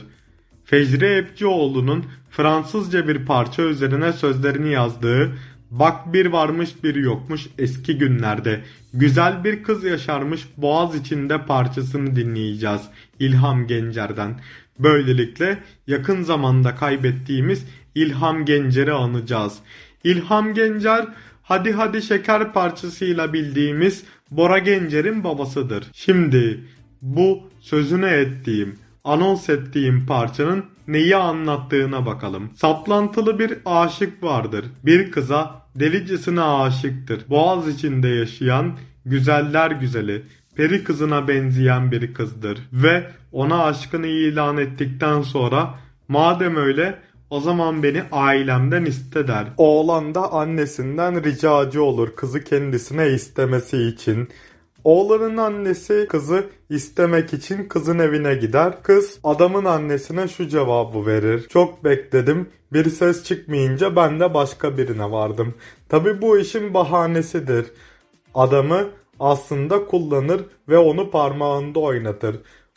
Fecri 0.66 1.06
Epcioğlu'nun 1.06 2.06
Fransızca 2.30 3.08
bir 3.08 3.26
parça 3.26 3.62
üzerine 3.62 4.14
sözlerini 4.14 4.72
yazdığı 4.72 5.38
Bak 5.80 6.14
bir 6.14 6.26
varmış 6.26 6.84
bir 6.84 6.96
yokmuş 6.96 7.48
eski 7.58 7.98
günlerde 7.98 8.62
güzel 8.94 9.44
bir 9.44 9.64
kız 9.64 9.84
yaşarmış 9.84 10.48
boğaz 10.58 10.96
içinde 10.96 11.46
parçasını 11.46 12.16
dinleyeceğiz 12.16 12.82
İlham 13.20 13.68
Gencer'den. 13.68 14.40
Böylelikle 14.80 15.64
yakın 15.88 16.24
zamanda 16.24 16.76
kaybettiğimiz 16.76 17.66
İlham 17.96 18.46
Gencer'i 18.46 18.94
anacağız. 18.94 19.58
İlham 20.04 20.54
Gencer 20.54 21.08
Hadi 21.44 21.72
Hadi 21.72 22.02
Şeker 22.02 22.54
parçasıyla 22.54 23.34
bildiğimiz 23.34 24.04
Bora 24.32 24.60
Gencer'in 24.60 25.24
babasıdır. 25.24 25.86
Şimdi 25.94 26.64
bu 27.02 27.50
sözüne 27.60 28.10
ettiğim 28.10 28.80
anons 29.04 29.50
ettiğim 29.50 30.06
parçanın 30.06 30.66
neyi 30.88 31.16
anlattığına 31.16 32.06
bakalım. 32.06 32.50
Saplantılı 32.56 33.40
bir 33.40 33.58
aşık 33.66 34.24
vardır. 34.24 34.66
Bir 34.86 35.12
kıza 35.12 35.62
delicesine 35.76 36.42
aşıktır. 36.42 37.30
Boğaz 37.30 37.68
içinde 37.68 38.08
yaşayan 38.08 38.78
güzeller 39.06 39.72
güzeli, 39.72 40.26
peri 40.56 40.84
kızına 40.84 41.28
benzeyen 41.28 41.92
bir 41.92 42.14
kızdır. 42.14 42.60
Ve 42.74 43.08
ona 43.32 43.64
aşkını 43.64 44.08
ilan 44.08 44.58
ettikten 44.58 45.22
sonra 45.22 45.76
madem 46.08 46.56
öyle 46.56 47.00
o 47.30 47.40
zaman 47.40 47.84
beni 47.84 48.04
ailemden 48.12 48.86
iste 48.86 49.28
der. 49.28 49.46
Oğlan 49.58 50.16
da 50.16 50.32
annesinden 50.32 51.24
ricacı 51.24 51.84
olur 51.84 52.16
kızı 52.16 52.44
kendisine 52.44 53.10
istemesi 53.10 53.78
için. 53.78 54.30
Oğlanın 54.84 55.38
annesi 55.38 56.08
kızı 56.10 56.46
istemek 56.70 57.34
için 57.34 57.68
kızın 57.68 58.00
evine 58.00 58.36
gider. 58.36 58.84
Kız 58.84 59.20
adamın 59.24 59.66
annesine 59.66 60.28
şu 60.28 60.48
cevabı 60.48 61.06
verir. 61.06 61.48
Çok 61.50 61.84
bekledim. 61.84 62.50
Bir 62.74 62.90
ses 62.90 63.24
çıkmayınca 63.24 63.96
ben 63.96 64.20
de 64.20 64.34
başka 64.34 64.78
birine 64.78 65.12
vardım. 65.12 65.54
Tabi 65.90 66.22
bu 66.22 66.38
işin 66.38 66.74
bahanesidir. 66.74 67.66
Adamı 68.36 68.90
aslında 69.20 69.86
kullanır 69.86 70.42
ve 70.70 70.78
onu 70.78 71.12
parmağında 71.12 71.80
oynatır. 71.80 72.36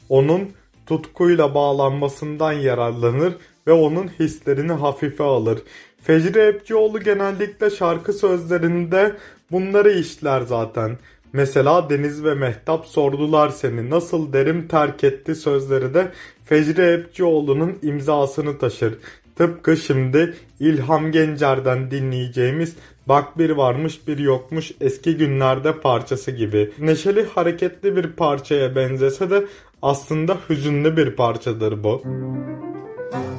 Onun 0.09 0.51
tutkuyla 0.87 1.55
bağlanmasından 1.55 2.53
yararlanır 2.53 3.35
ve 3.67 3.73
onun 3.73 4.09
hislerini 4.09 4.73
hafife 4.73 5.25
alır. 5.25 5.59
Fecri 6.03 6.39
Epcioğlu 6.41 7.01
genellikle 7.01 7.71
şarkı 7.71 8.13
sözlerinde 8.13 9.17
bunları 9.51 9.93
işler 9.93 10.41
zaten. 10.41 10.99
Mesela 11.33 11.91
Deniz 11.91 12.25
ve 12.25 12.35
Mehtap 12.35 12.87
sordular 12.87 13.49
seni 13.49 13.91
nasıl 13.91 14.33
derim 14.33 14.69
terk 14.69 15.05
etti 15.05 15.35
sözleri 15.35 15.95
de 15.95 16.13
Fecri 16.45 16.83
Epçioğlu'nun 16.83 17.79
imzasını 17.83 18.59
taşır. 18.59 18.99
Tıpkı 19.37 19.77
şimdi 19.77 20.35
İlham 20.61 21.13
Gencer'den 21.13 21.91
dinleyeceğimiz 21.91 22.77
Bak 23.09 23.39
bir 23.39 23.51
varmış 23.51 24.09
bir 24.09 24.19
yokmuş 24.19 24.73
eski 24.81 25.17
günlerde 25.17 25.81
parçası 25.81 26.31
gibi. 26.31 26.73
Neşeli 26.79 27.27
hareketli 27.27 27.97
bir 27.97 28.13
parçaya 28.13 28.77
benzese 28.77 29.31
de 29.31 29.45
aslında 29.83 30.37
hüzünlü 30.49 30.97
bir 30.97 31.17
parçadır 31.17 31.85
bu. 31.85 32.03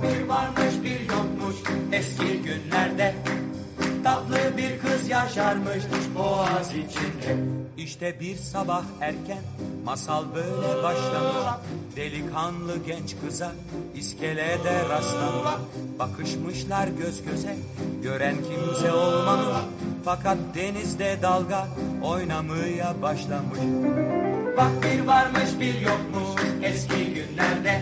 Bir 0.04 0.28
varmış 0.28 0.73
bir 0.84 1.00
yokmuş 1.15 1.56
eski 1.91 2.41
günlerde 2.41 3.15
Tatlı 4.04 4.38
bir 4.58 4.80
kız 4.80 5.10
yaşarmış 5.10 5.84
boğaz 6.15 6.71
içinde 6.71 7.38
işte 7.88 8.19
bir 8.19 8.36
sabah 8.36 8.84
erken 9.02 9.43
masal 9.86 10.23
böyle 10.36 10.84
başlamış. 10.84 11.36
Delikanlı 11.95 12.78
genç 12.88 13.15
kıza 13.21 13.52
iskelede 13.95 14.89
rastlamış. 14.89 15.52
Bakışmışlar 16.00 16.88
göz 16.88 17.23
göze 17.23 17.56
gören 18.04 18.36
kimse 18.36 18.93
olmamış. 18.93 19.58
Fakat 20.06 20.38
denizde 20.56 21.17
dalga 21.21 21.67
oynamaya 22.04 23.02
başlamış. 23.02 23.60
Bak 24.58 24.71
bir 24.84 25.08
varmış 25.08 25.50
bir 25.60 25.82
yokmuş 25.82 26.41
eski 26.63 27.13
günlerde. 27.13 27.82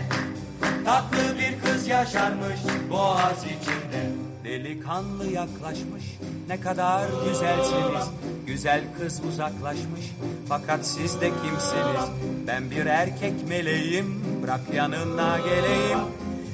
Tatlı 0.84 1.38
bir 1.38 1.60
kız 1.60 1.88
yaşarmış 1.88 2.60
boğaz 2.90 3.44
içinde. 3.44 4.25
Delikanlı 4.46 5.26
yaklaşmış 5.26 6.04
ne 6.48 6.60
kadar 6.60 7.08
güzelsiniz. 7.28 8.10
Güzel 8.46 8.80
kız 8.98 9.22
uzaklaşmış 9.28 10.12
fakat 10.48 10.86
siz 10.86 11.20
de 11.20 11.28
kimsiniz? 11.30 12.10
Ben 12.46 12.70
bir 12.70 12.86
erkek 12.86 13.48
meleğim 13.48 14.24
bırak 14.42 14.60
yanına 14.74 15.38
geleyim. 15.38 15.98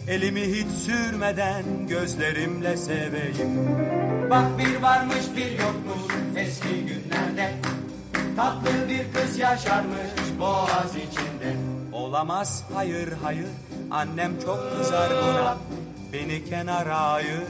Elimi 0.08 0.40
hiç 0.40 0.68
sürmeden 0.70 1.64
gözlerimle 1.88 2.76
seveyim. 2.76 3.68
Bak 4.30 4.58
bir 4.58 4.82
varmış 4.82 5.24
bir 5.36 5.50
yokmuş 5.50 6.14
eski 6.36 6.86
günlerde. 6.86 7.52
Tatlı 8.36 8.88
bir 8.88 9.20
kız 9.20 9.38
yaşarmış 9.38 10.40
boğaz 10.40 10.96
içinde. 10.96 11.56
Olamaz 11.92 12.64
hayır 12.74 13.12
hayır 13.22 13.48
annem 13.90 14.32
çok 14.44 14.78
kızar 14.78 15.10
buna. 15.10 15.81
Beni 16.12 16.44
kenara 16.44 16.96
ayır 16.96 17.42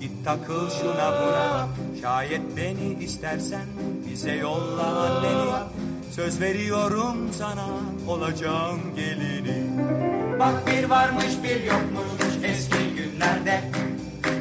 git 0.00 0.24
takıl 0.24 0.70
şuna 0.70 1.12
buna. 1.22 1.68
Şayet 2.02 2.42
beni 2.56 3.04
istersen 3.04 3.66
bize 4.10 4.32
yolla 4.32 4.82
anneni. 4.82 5.50
Söz 6.12 6.40
veriyorum 6.40 7.16
sana 7.38 7.66
olacağım 8.08 8.80
gelini. 8.96 9.66
Bak 10.38 10.66
bir 10.66 10.90
varmış 10.90 11.32
bir 11.42 11.64
yokmuş 11.64 12.44
eski 12.44 12.94
günlerde. 12.96 13.60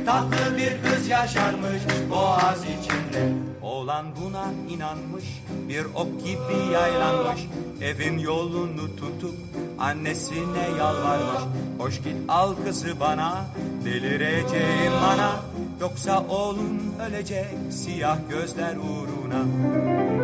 Tatlı 0.06 0.58
bir 0.58 0.89
kız 0.89 1.08
yaşarmış 1.08 1.82
boğaz 2.10 2.63
içinde. 2.63 3.34
Oğlan 3.62 4.06
buna 4.22 4.46
inanmış 4.70 5.26
bir 5.70 5.86
ok 5.86 6.26
gibi 6.26 6.74
yaylanmış. 6.74 7.42
Evin 7.82 8.18
yolunu 8.18 8.96
tutup 8.96 9.36
annesine 9.80 10.70
yalvarmış. 10.80 11.42
Hoş 11.78 11.98
git 11.98 12.15
al 12.28 12.54
kızı 12.65 13.00
bana 13.00 13.46
delireceğim 13.86 14.94
bana. 15.04 15.42
Yoksa 15.82 16.26
oğlum 16.30 16.94
ölecek 17.10 17.46
siyah 17.72 18.18
gözler 18.30 18.76
uğruna. 18.76 19.44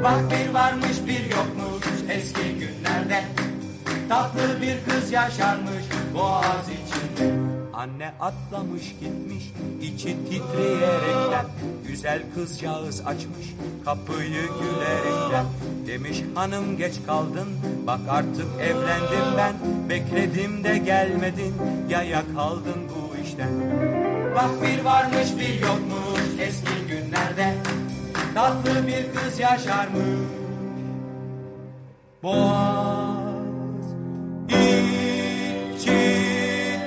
Bak 0.03 0.19
bir 0.31 0.53
varmış 0.53 0.97
bir 1.07 1.23
yokmuş 1.23 1.85
eski 2.09 2.53
günlerde. 2.53 3.23
Tatlı 4.09 4.61
bir 4.61 4.91
kız 4.91 5.11
yaşarmış 5.11 5.83
boğaz 6.13 6.65
içinde. 6.69 7.35
Anne 7.73 8.13
atlamış 8.19 8.95
gitmiş 8.99 9.51
içi 9.81 10.17
titreyerekten. 10.29 11.45
Güzel 11.87 12.21
kızcağız 12.35 13.01
açmış 13.05 13.47
kapıyı 13.85 14.41
gülerekten. 14.41 15.45
Demiş 15.87 16.21
hanım 16.35 16.77
geç 16.77 16.93
kaldın 17.07 17.47
bak 17.87 17.99
artık 18.09 18.45
evlendim 18.61 19.37
ben. 19.37 19.53
Bekledim 19.89 20.63
de 20.63 20.77
gelmedin 20.77 21.53
yaya 21.89 22.23
kaldın 22.35 22.81
bu 22.89 23.17
işten. 23.25 23.49
Bak 24.35 24.49
bir 24.61 24.83
varmış 24.85 25.27
bir 25.39 25.61
yokmuş 25.61 26.39
eski 26.39 26.87
günlerde. 26.89 27.53
Tatlı 28.33 28.87
bir 28.87 29.19
kız 29.19 29.39
yaşarmış. 29.39 30.03
Boğaz 32.23 33.85
içinde. 35.75 36.79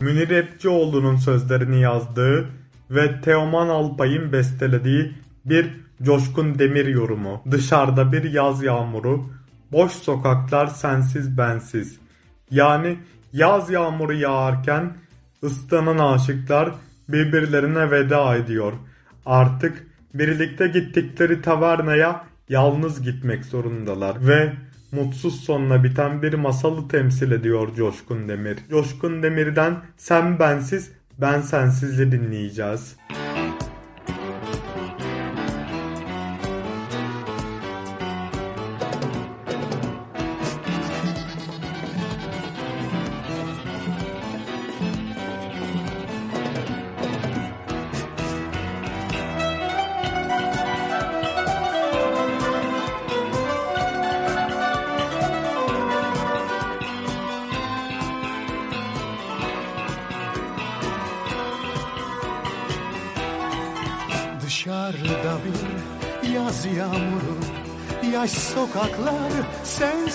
Münir 0.00 0.30
Epçioğlu'nun 0.30 1.16
sözlerini 1.16 1.80
yazdığı 1.80 2.48
ve 2.90 3.20
Teoman 3.20 3.68
Alpay'ın 3.68 4.32
bestelediği 4.32 5.12
bir 5.44 5.89
Coşkun 6.02 6.58
Demir 6.58 6.86
yorumu. 6.86 7.42
Dışarıda 7.50 8.12
bir 8.12 8.32
yaz 8.32 8.62
yağmuru, 8.62 9.30
boş 9.72 9.92
sokaklar 9.92 10.66
sensiz 10.66 11.38
bensiz. 11.38 11.98
Yani 12.50 12.98
yaz 13.32 13.70
yağmuru 13.70 14.14
yağarken 14.14 14.92
ıslanan 15.44 15.98
aşıklar 15.98 16.70
birbirlerine 17.08 17.90
veda 17.90 18.36
ediyor. 18.36 18.72
Artık 19.26 19.86
birlikte 20.14 20.68
gittikleri 20.68 21.42
tavernaya 21.42 22.24
yalnız 22.48 23.02
gitmek 23.02 23.44
zorundalar 23.44 24.26
ve 24.26 24.52
mutsuz 24.92 25.40
sonla 25.40 25.84
biten 25.84 26.22
bir 26.22 26.34
masalı 26.34 26.88
temsil 26.88 27.30
ediyor 27.30 27.74
Coşkun 27.76 28.28
Demir. 28.28 28.58
Coşkun 28.70 29.22
Demir'den 29.22 29.76
Sen 29.96 30.38
Bensiz 30.38 30.90
Ben 31.18 31.40
Sensiz'i 31.40 32.12
dinleyeceğiz. 32.12 32.96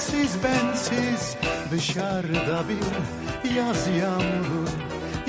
Sensiz 0.05 0.43
bensiz 0.43 1.35
Dışarıda 1.71 2.63
bir 2.69 3.55
yaz 3.55 3.87
yağmuru. 3.87 4.65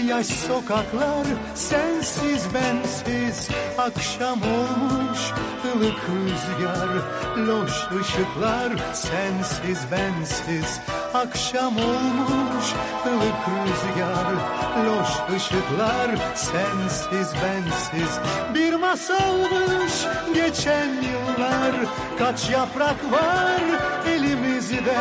Yaş 0.08 0.26
sokaklar 0.26 1.26
sensiz 1.54 2.46
bensiz 2.54 3.48
Akşam 3.78 4.38
olmuş 4.42 5.18
ılık 5.74 6.00
rüzgar 6.08 6.88
Loş 7.46 7.72
ışıklar. 8.00 8.72
Sensiz 8.92 9.78
bensiz 9.92 10.80
Akşam 11.14 11.76
olmuş 11.76 12.66
ılık 13.06 13.42
rüzgar 13.48 14.32
Loş 14.86 15.36
ışıklar. 15.36 16.34
Sensiz 16.34 17.32
bensiz 17.42 18.18
Bir 18.54 18.74
masalmış 18.74 20.06
geçen 20.34 20.88
yıllar. 20.88 21.74
Kaç 22.18 22.50
yaprak 22.50 23.12
var 23.12 23.56
elimizde 24.66 24.96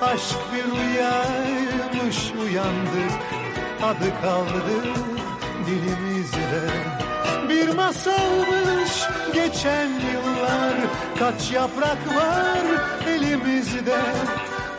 Aşk 0.00 0.36
bir 0.52 0.64
rüyaymış 0.64 2.32
uyandık 2.42 3.12
Adı 3.82 4.22
kaldı 4.22 4.82
dilimizde. 5.66 6.70
Bir 7.48 7.74
masalmış 7.74 9.08
geçen 9.34 9.86
yıllar. 9.88 10.74
Kaç 11.18 11.52
yaprak 11.52 12.16
var 12.16 12.64
elimizde? 13.08 14.00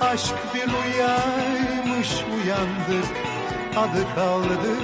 Aşk 0.01 0.36
bir 0.53 0.62
rüyaymış 0.62 2.10
uyandık 2.36 3.08
Adı 3.78 4.16
kaldı 4.16 4.76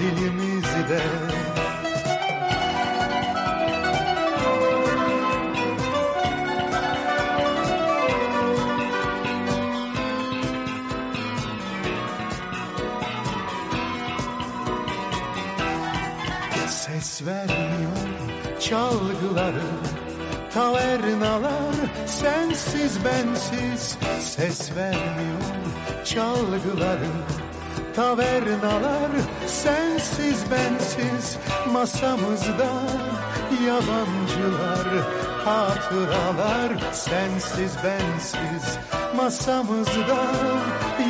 dilimizde 0.00 1.00
Ses 17.20 17.26
vermiyor. 17.26 17.92
Çalgıları 18.60 19.62
Tavernalar 20.54 21.74
sensiz 22.06 23.04
bensiz 23.04 23.98
Ses 24.20 24.76
vermiyor. 24.76 25.40
Çalgıları 26.04 27.10
Tavernalar 27.96 29.10
sensiz 29.46 30.44
bensiz 30.50 31.38
Masamızda 31.72 32.72
yabancılar 33.66 34.88
Hatıralar 35.44 36.92
sensiz 36.92 37.76
bensiz 37.84 38.78
Masamızda 39.16 40.24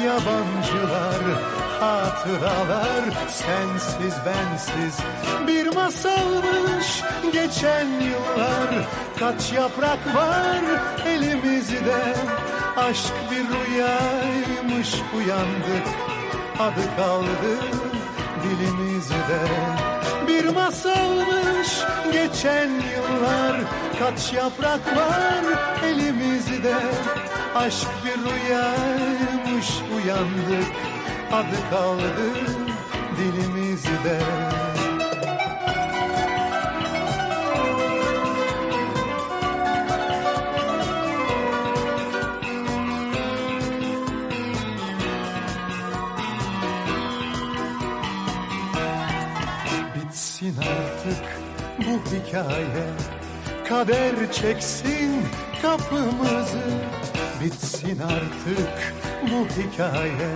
yabancılar 0.04 1.59
hatıralar 1.80 3.04
sensiz 3.28 4.14
bensiz 4.26 4.98
bir 5.46 5.74
masalmış 5.74 7.02
geçen 7.32 7.86
yıllar. 7.86 8.88
Kaç 9.18 9.52
yaprak 9.52 10.14
var 10.14 10.60
elimizde? 11.06 12.14
Aşk 12.76 13.12
bir 13.30 13.36
rüyaymış 13.36 14.94
uyandık 15.16 15.86
adı 16.58 16.96
kaldı 16.96 17.58
dilimizde. 18.42 19.40
Bir 20.28 20.54
masalmış 20.54 21.68
geçen 22.12 22.68
yıllar. 22.68 23.60
Kaç 23.98 24.32
yaprak 24.32 24.96
var 24.96 25.44
elimizde? 25.84 26.74
Aşk 27.54 27.88
bir 28.04 28.30
rüyaymış 28.30 29.68
uyandık 29.96 30.89
adı 31.32 31.70
kaldı 31.70 32.34
dilimizde. 33.16 34.20
Bitsin 49.94 50.56
artık 50.58 51.24
bu 51.78 52.10
hikaye 52.10 52.86
Kader 53.68 54.32
çeksin 54.32 55.26
kapımızı. 55.62 56.58
Bitsin 57.44 57.98
artık 57.98 58.94
bu 59.22 59.46
hikaye 59.46 60.30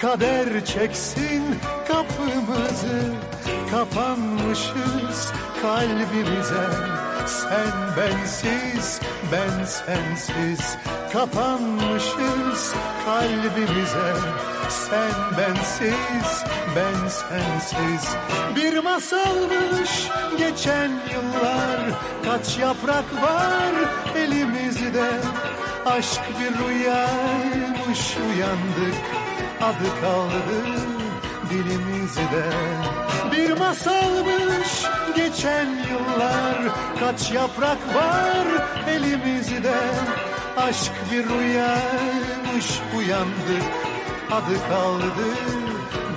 Kader 0.00 0.64
çeksin 0.64 1.42
kapımızı. 1.88 3.14
Kapanmışız 3.70 5.32
kalbimize. 5.62 6.66
Sen 7.26 7.72
bensiz 7.96 9.00
ben 9.32 9.64
sensiz. 9.64 10.76
Kapanmışız 11.12 12.74
kalbimize. 13.04 14.14
Sen 14.68 15.38
bensiz 15.38 16.44
ben 16.76 17.08
sensiz. 17.08 18.16
Bir 18.56 18.78
masalmış 18.78 20.08
geçen 20.38 20.90
yıllar. 20.90 21.80
Kaç 22.24 22.58
yaprak 22.58 23.22
var 23.22 23.72
elimizde. 24.16 25.10
Aşk 25.86 26.20
bir 26.40 26.68
rüyaymış 26.68 28.16
uyandık 28.16 29.15
Adı 29.66 30.00
kaldı 30.00 30.66
dilimizde 31.50 32.50
Bir 33.32 33.58
masalmış 33.58 34.84
geçen 35.16 35.66
yıllar 35.66 36.56
Kaç 37.00 37.32
yaprak 37.32 37.78
var 37.94 38.46
elimizde. 38.88 39.74
Aşk 40.56 40.92
bir 41.12 41.24
rüyaymış 41.24 42.80
uyandık 42.98 43.64
Adı 44.30 44.68
kaldı 44.68 45.28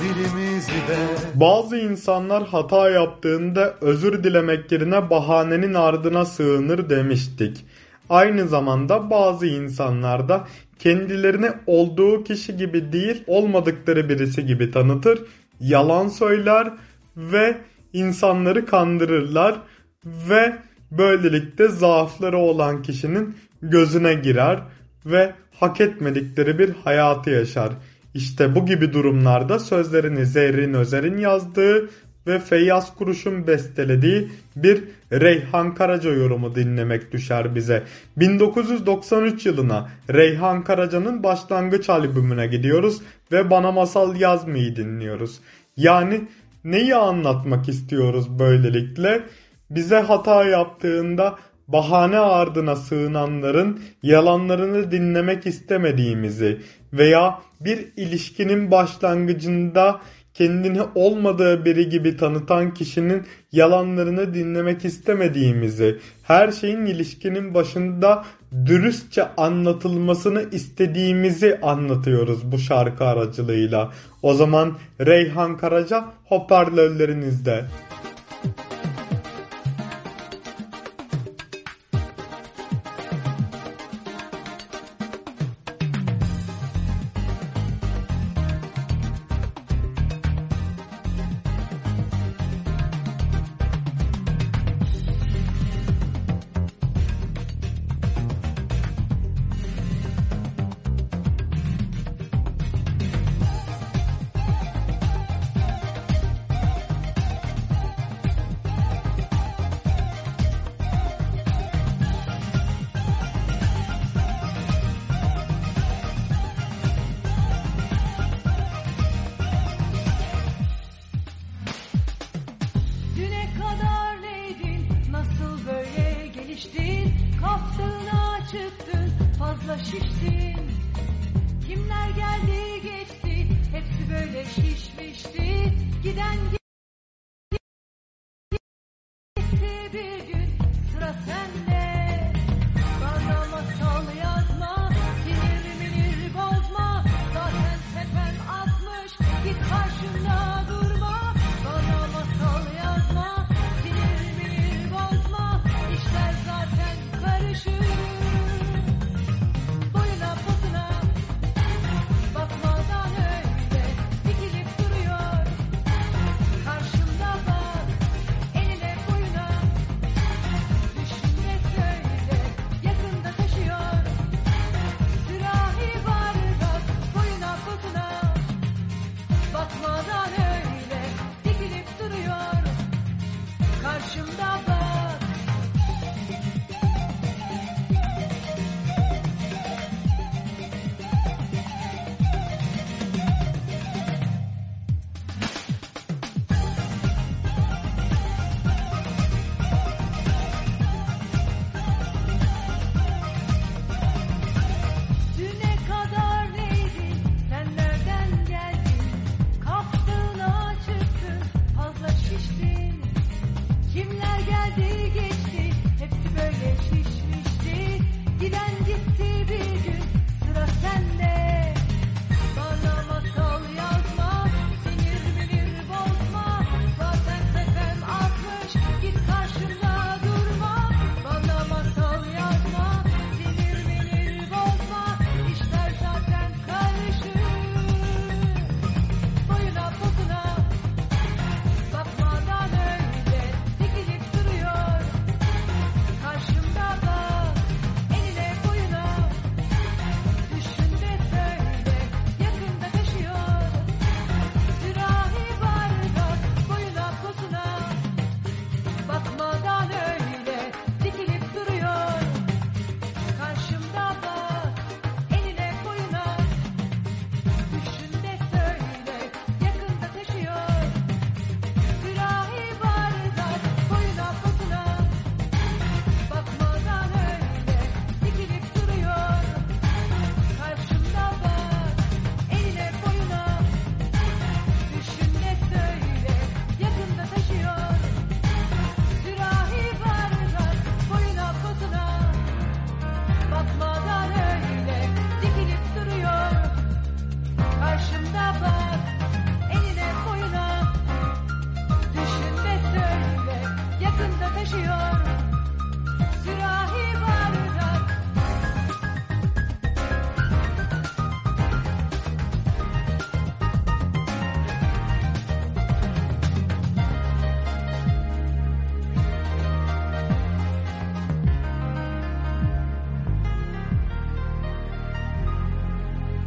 dilimizde 0.04 0.98
Bazı 1.36 1.78
insanlar 1.78 2.48
hata 2.48 2.90
yaptığında 2.90 3.74
özür 3.82 4.24
dilemek 4.24 4.72
yerine 4.72 5.10
bahanenin 5.10 5.74
ardına 5.74 6.26
sığınır 6.26 6.90
demiştik. 6.90 7.66
Aynı 8.10 8.48
zamanda 8.48 9.10
bazı 9.10 9.46
insanlar 9.46 10.30
da 10.30 10.48
kendilerini 10.80 11.50
olduğu 11.68 12.24
kişi 12.24 12.58
gibi 12.58 12.92
değil 12.92 13.24
olmadıkları 13.28 14.10
birisi 14.10 14.46
gibi 14.46 14.72
tanıtır, 14.72 15.22
yalan 15.60 16.08
söyler 16.08 16.74
ve 17.18 17.58
insanları 17.94 18.66
kandırırlar 18.66 19.62
ve 20.06 20.56
böylelikle 20.92 21.68
zaafları 21.68 22.38
olan 22.38 22.82
kişinin 22.82 23.36
gözüne 23.62 24.14
girer 24.14 24.60
ve 25.06 25.34
hak 25.60 25.82
etmedikleri 25.82 26.60
bir 26.60 26.70
hayatı 26.84 27.30
yaşar. 27.30 27.70
İşte 28.14 28.56
bu 28.56 28.66
gibi 28.66 28.94
durumlarda 28.94 29.60
sözlerini 29.60 30.26
Zerrin 30.26 30.74
Özer'in 30.74 31.18
yazdığı 31.18 31.90
ve 32.28 32.40
Feyyaz 32.40 32.96
Kuruş'un 32.96 33.48
bestelediği 33.48 34.30
bir 34.56 34.84
Reyhan 35.12 35.76
Karaca 35.76 36.14
yorumu 36.14 36.56
dinlemek 36.56 37.12
düşer 37.12 37.56
bize. 37.56 37.84
1993 38.18 39.46
yılına 39.46 39.90
Reyhan 40.10 40.64
Karaca'nın 40.64 41.24
başlangıç 41.24 41.90
albümüne 41.90 42.48
gidiyoruz 42.48 43.02
ve 43.32 43.50
Bana 43.50 43.72
Masal 43.72 44.16
Yazmayı 44.16 44.76
dinliyoruz. 44.76 45.40
Yani 45.78 46.22
neyi 46.64 46.96
anlatmak 46.96 47.70
istiyoruz 47.70 48.40
böylelikle? 48.40 49.24
Bize 49.70 50.00
hata 50.00 50.44
yaptığında 50.44 51.36
bahane 51.68 52.20
ardına 52.20 52.76
sığınanların 52.76 53.80
yalanlarını 54.04 54.92
dinlemek 54.92 55.46
istemediğimizi 55.46 56.62
veya 56.94 57.40
bir 57.62 57.88
ilişkinin 57.98 58.72
başlangıcında 58.72 60.02
kendini 60.40 60.82
olmadığı 60.96 61.66
biri 61.66 61.90
gibi 61.90 62.18
tanıtan 62.18 62.74
kişinin 62.74 63.24
yalanlarını 63.52 64.34
dinlemek 64.34 64.86
istemediğimizi, 64.86 65.98
her 66.24 66.52
şeyin 66.52 66.86
ilişkinin 66.86 67.54
başında 67.54 68.26
dürüstçe 68.66 69.36
anlatılmasını 69.38 70.44
istediğimizi 70.52 71.60
anlatıyoruz 71.62 72.52
bu 72.52 72.58
şarkı 72.58 73.06
aracılığıyla. 73.06 73.92
O 74.22 74.34
zaman 74.34 74.78
Reyhan 75.02 75.58
Karaca 75.58 76.06
hoparlörlerinizde. 76.26 77.66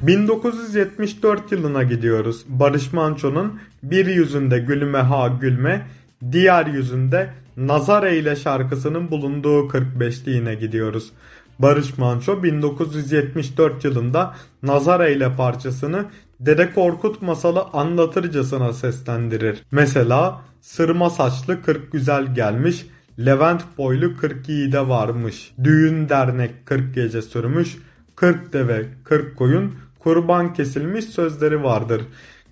...1974 0.04 1.38
yılına 1.50 1.82
gidiyoruz. 1.82 2.44
Barış 2.48 2.92
Manço'nun 2.92 3.60
bir 3.82 4.06
yüzünde 4.06 4.58
gülme 4.58 4.98
ha 4.98 5.28
gülme, 5.40 5.86
diğer 6.32 6.66
yüzünde 6.66 7.30
nazar 7.56 8.02
eyle 8.02 8.36
şarkısının 8.36 9.10
bulunduğu 9.10 9.68
45'liğine 9.68 10.54
gidiyoruz. 10.54 11.12
Barış 11.58 11.98
Manço 11.98 12.42
1974 12.42 13.84
yılında 13.84 14.34
Nazar 14.62 15.00
Eyle 15.00 15.36
parçasını 15.36 16.04
Dede 16.40 16.72
Korkut 16.72 17.22
masalı 17.22 17.64
anlatırcasına 17.72 18.72
seslendirir. 18.72 19.62
Mesela 19.70 20.40
sırma 20.60 21.10
saçlı 21.10 21.62
40 21.62 21.92
güzel 21.92 22.34
gelmiş, 22.34 22.86
Levent 23.18 23.62
boylu 23.78 24.16
40 24.16 24.48
yiğide 24.48 24.88
varmış. 24.88 25.52
Düğün 25.64 26.08
dernek 26.08 26.66
40 26.66 26.94
gece 26.94 27.22
sürmüş, 27.22 27.78
40 28.16 28.52
deve 28.52 28.86
40 29.04 29.36
koyun 29.36 29.74
kurban 30.02 30.54
kesilmiş 30.54 31.04
sözleri 31.04 31.62
vardır. 31.62 32.02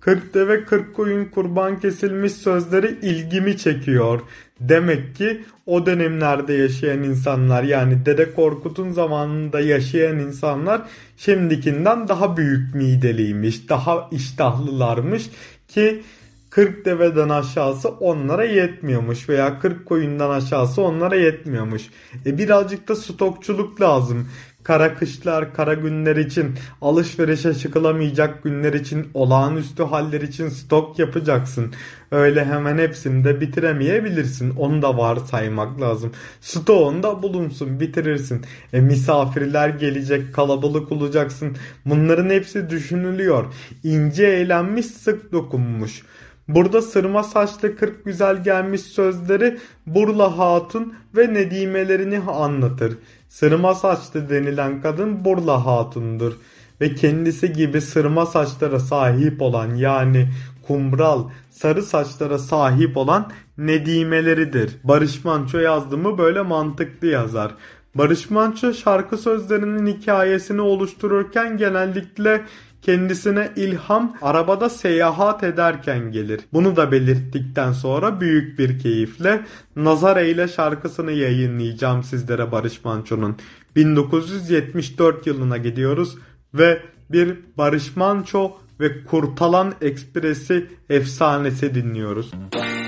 40 0.01 0.35
deve 0.35 0.65
40 0.65 0.95
koyun 0.95 1.25
kurban 1.25 1.81
kesilmiş 1.81 2.33
sözleri 2.33 2.99
ilgimi 3.03 3.57
çekiyor. 3.57 4.21
Demek 4.61 5.17
ki 5.17 5.45
o 5.67 5.87
dönemlerde 5.87 6.53
yaşayan 6.53 7.03
insanlar 7.03 7.63
yani 7.63 8.07
Dede 8.07 8.35
Korkut'un 8.35 8.91
zamanında 8.91 9.61
yaşayan 9.61 10.19
insanlar 10.19 10.83
şimdikinden 11.17 12.09
daha 12.09 12.37
büyük 12.37 12.75
mideliymiş, 12.75 13.69
daha 13.69 14.09
iştahlılarmış 14.13 15.31
ki 15.69 16.03
40 16.51 16.85
deveden 16.85 17.29
aşağısı 17.29 17.89
onlara 17.89 18.45
yetmiyormuş 18.45 19.29
veya 19.29 19.59
40 19.59 19.87
koyundan 19.87 20.31
aşağısı 20.31 20.83
onlara 20.83 21.17
yetmiyormuş. 21.17 21.83
E 22.27 22.39
birazcık 22.39 22.89
da 22.89 22.97
stokçuluk 22.97 23.81
lazım. 23.81 24.29
Kara 24.71 24.95
kışlar, 24.95 25.55
kara 25.55 25.75
günler 25.75 26.17
için, 26.17 26.55
alışverişe 26.83 27.55
çıkılamayacak 27.55 28.43
günler 28.43 28.73
için, 28.73 29.09
olağanüstü 29.15 29.83
haller 29.83 30.21
için 30.21 30.49
stok 30.49 30.99
yapacaksın. 30.99 31.73
Öyle 32.11 32.45
hemen 32.45 32.79
hepsini 32.79 33.25
de 33.25 33.41
bitiremeyebilirsin. 33.41 34.57
Onu 34.57 34.83
da 34.83 34.99
varsaymak 34.99 35.81
lazım. 35.81 36.13
Stoğun 36.41 37.03
da 37.03 37.23
bulunsun, 37.23 37.81
bitirirsin. 37.81 38.45
E 38.73 38.81
misafirler 38.81 39.69
gelecek, 39.69 40.35
kalabalık 40.35 40.93
olacaksın. 40.93 41.57
Bunların 41.87 42.31
hepsi 42.31 42.71
düşünülüyor. 42.71 43.45
İnce 43.85 44.27
eğlenmiş, 44.27 44.87
sık 44.87 45.33
dokunmuş. 45.33 46.03
Burada 46.49 46.83
sırma 46.83 47.23
saçlı 47.23 47.77
kırk 47.77 48.05
güzel 48.05 48.43
gelmiş 48.45 48.81
sözleri 48.81 49.59
Burla 49.87 50.39
Hatun 50.39 50.95
ve 51.17 51.35
nedimelerini 51.35 52.19
anlatır. 52.19 52.99
Sırma 53.31 53.75
saçlı 53.75 54.31
denilen 54.31 54.83
kadın 54.83 55.25
Burla 55.25 55.67
Hatun'dur. 55.67 56.33
Ve 56.81 56.95
kendisi 56.95 57.53
gibi 57.53 57.81
sırma 57.81 58.27
saçlara 58.27 58.81
sahip 58.81 59.43
olan 59.43 59.75
yani 59.75 60.29
kumral 60.67 61.29
sarı 61.51 61.83
saçlara 61.83 62.39
sahip 62.39 62.97
olan 62.97 63.31
nedimeleridir. 63.59 64.77
Barış 64.85 65.25
Manço 65.25 65.59
yazdı 65.59 65.97
mı 65.97 66.19
böyle 66.19 66.43
mantıklı 66.43 67.07
yazar. 67.07 67.55
Barış 67.95 68.31
Manço 68.31 68.75
şarkı 68.75 69.17
sözlerinin 69.17 69.87
hikayesini 69.87 70.61
oluştururken 70.61 71.57
genellikle 71.57 72.45
kendisine 72.83 73.51
ilham 73.57 74.17
arabada 74.23 74.71
seyahat 74.71 75.45
ederken 75.45 76.13
gelir. 76.13 76.41
Bunu 76.53 76.77
da 76.77 76.93
belirttikten 76.93 77.73
sonra 77.73 78.21
büyük 78.21 78.59
bir 78.59 78.79
keyifle 78.79 79.41
Nazar 79.77 80.17
Eyle 80.17 80.49
şarkısını 80.49 81.13
yayınlayacağım 81.13 82.03
sizlere 82.03 82.53
Barış 82.53 82.85
Manço'nun. 82.85 83.37
1974 83.77 85.27
yılına 85.27 85.57
gidiyoruz 85.57 86.17
ve 86.55 86.83
bir 87.11 87.37
Barış 87.59 87.97
Manço 87.97 88.53
ve 88.81 89.05
Kurtalan 89.05 89.75
Ekspresi 89.81 90.67
efsanesi 90.91 91.75
dinliyoruz. 91.75 92.33
Nazar 92.35 92.80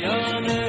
Gel 0.00 0.67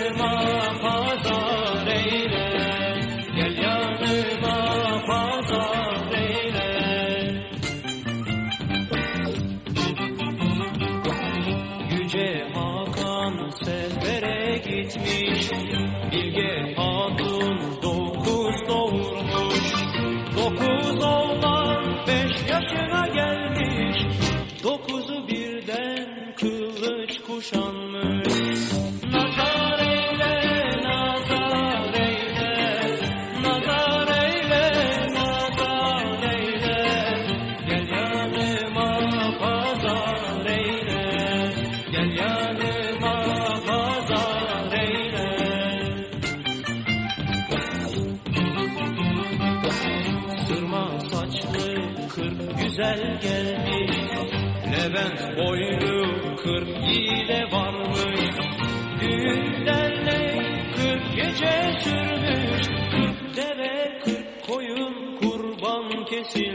kurban 66.10 66.49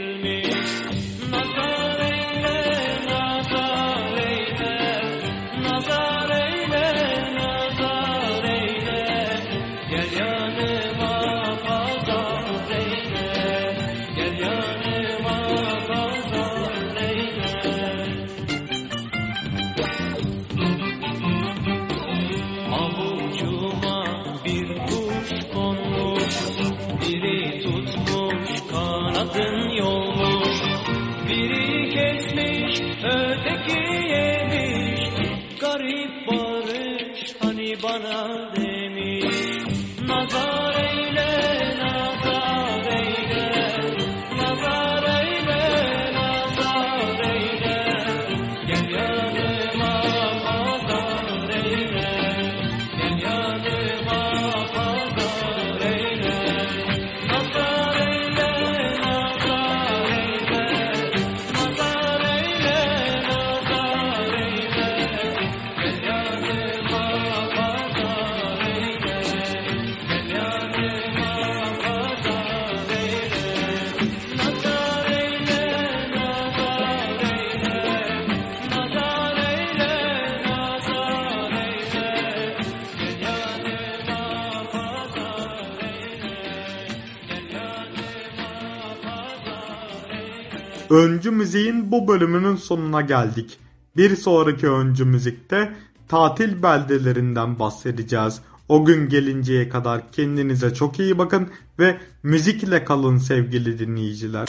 Öncü 90.95 91.31
Müziğin 91.31 91.91
bu 91.91 92.07
bölümünün 92.07 92.55
sonuna 92.55 93.01
geldik. 93.01 93.57
Bir 93.97 94.15
sonraki 94.15 94.69
Öncü 94.69 95.05
Müzik'te 95.05 95.75
tatil 96.07 96.63
beldelerinden 96.63 97.59
bahsedeceğiz. 97.59 98.41
O 98.69 98.85
gün 98.85 99.09
gelinceye 99.09 99.69
kadar 99.69 100.11
kendinize 100.11 100.73
çok 100.73 100.99
iyi 100.99 101.17
bakın 101.17 101.47
ve 101.79 101.97
müzikle 102.23 102.83
kalın 102.83 103.17
sevgili 103.17 103.79
dinleyiciler. 103.79 104.47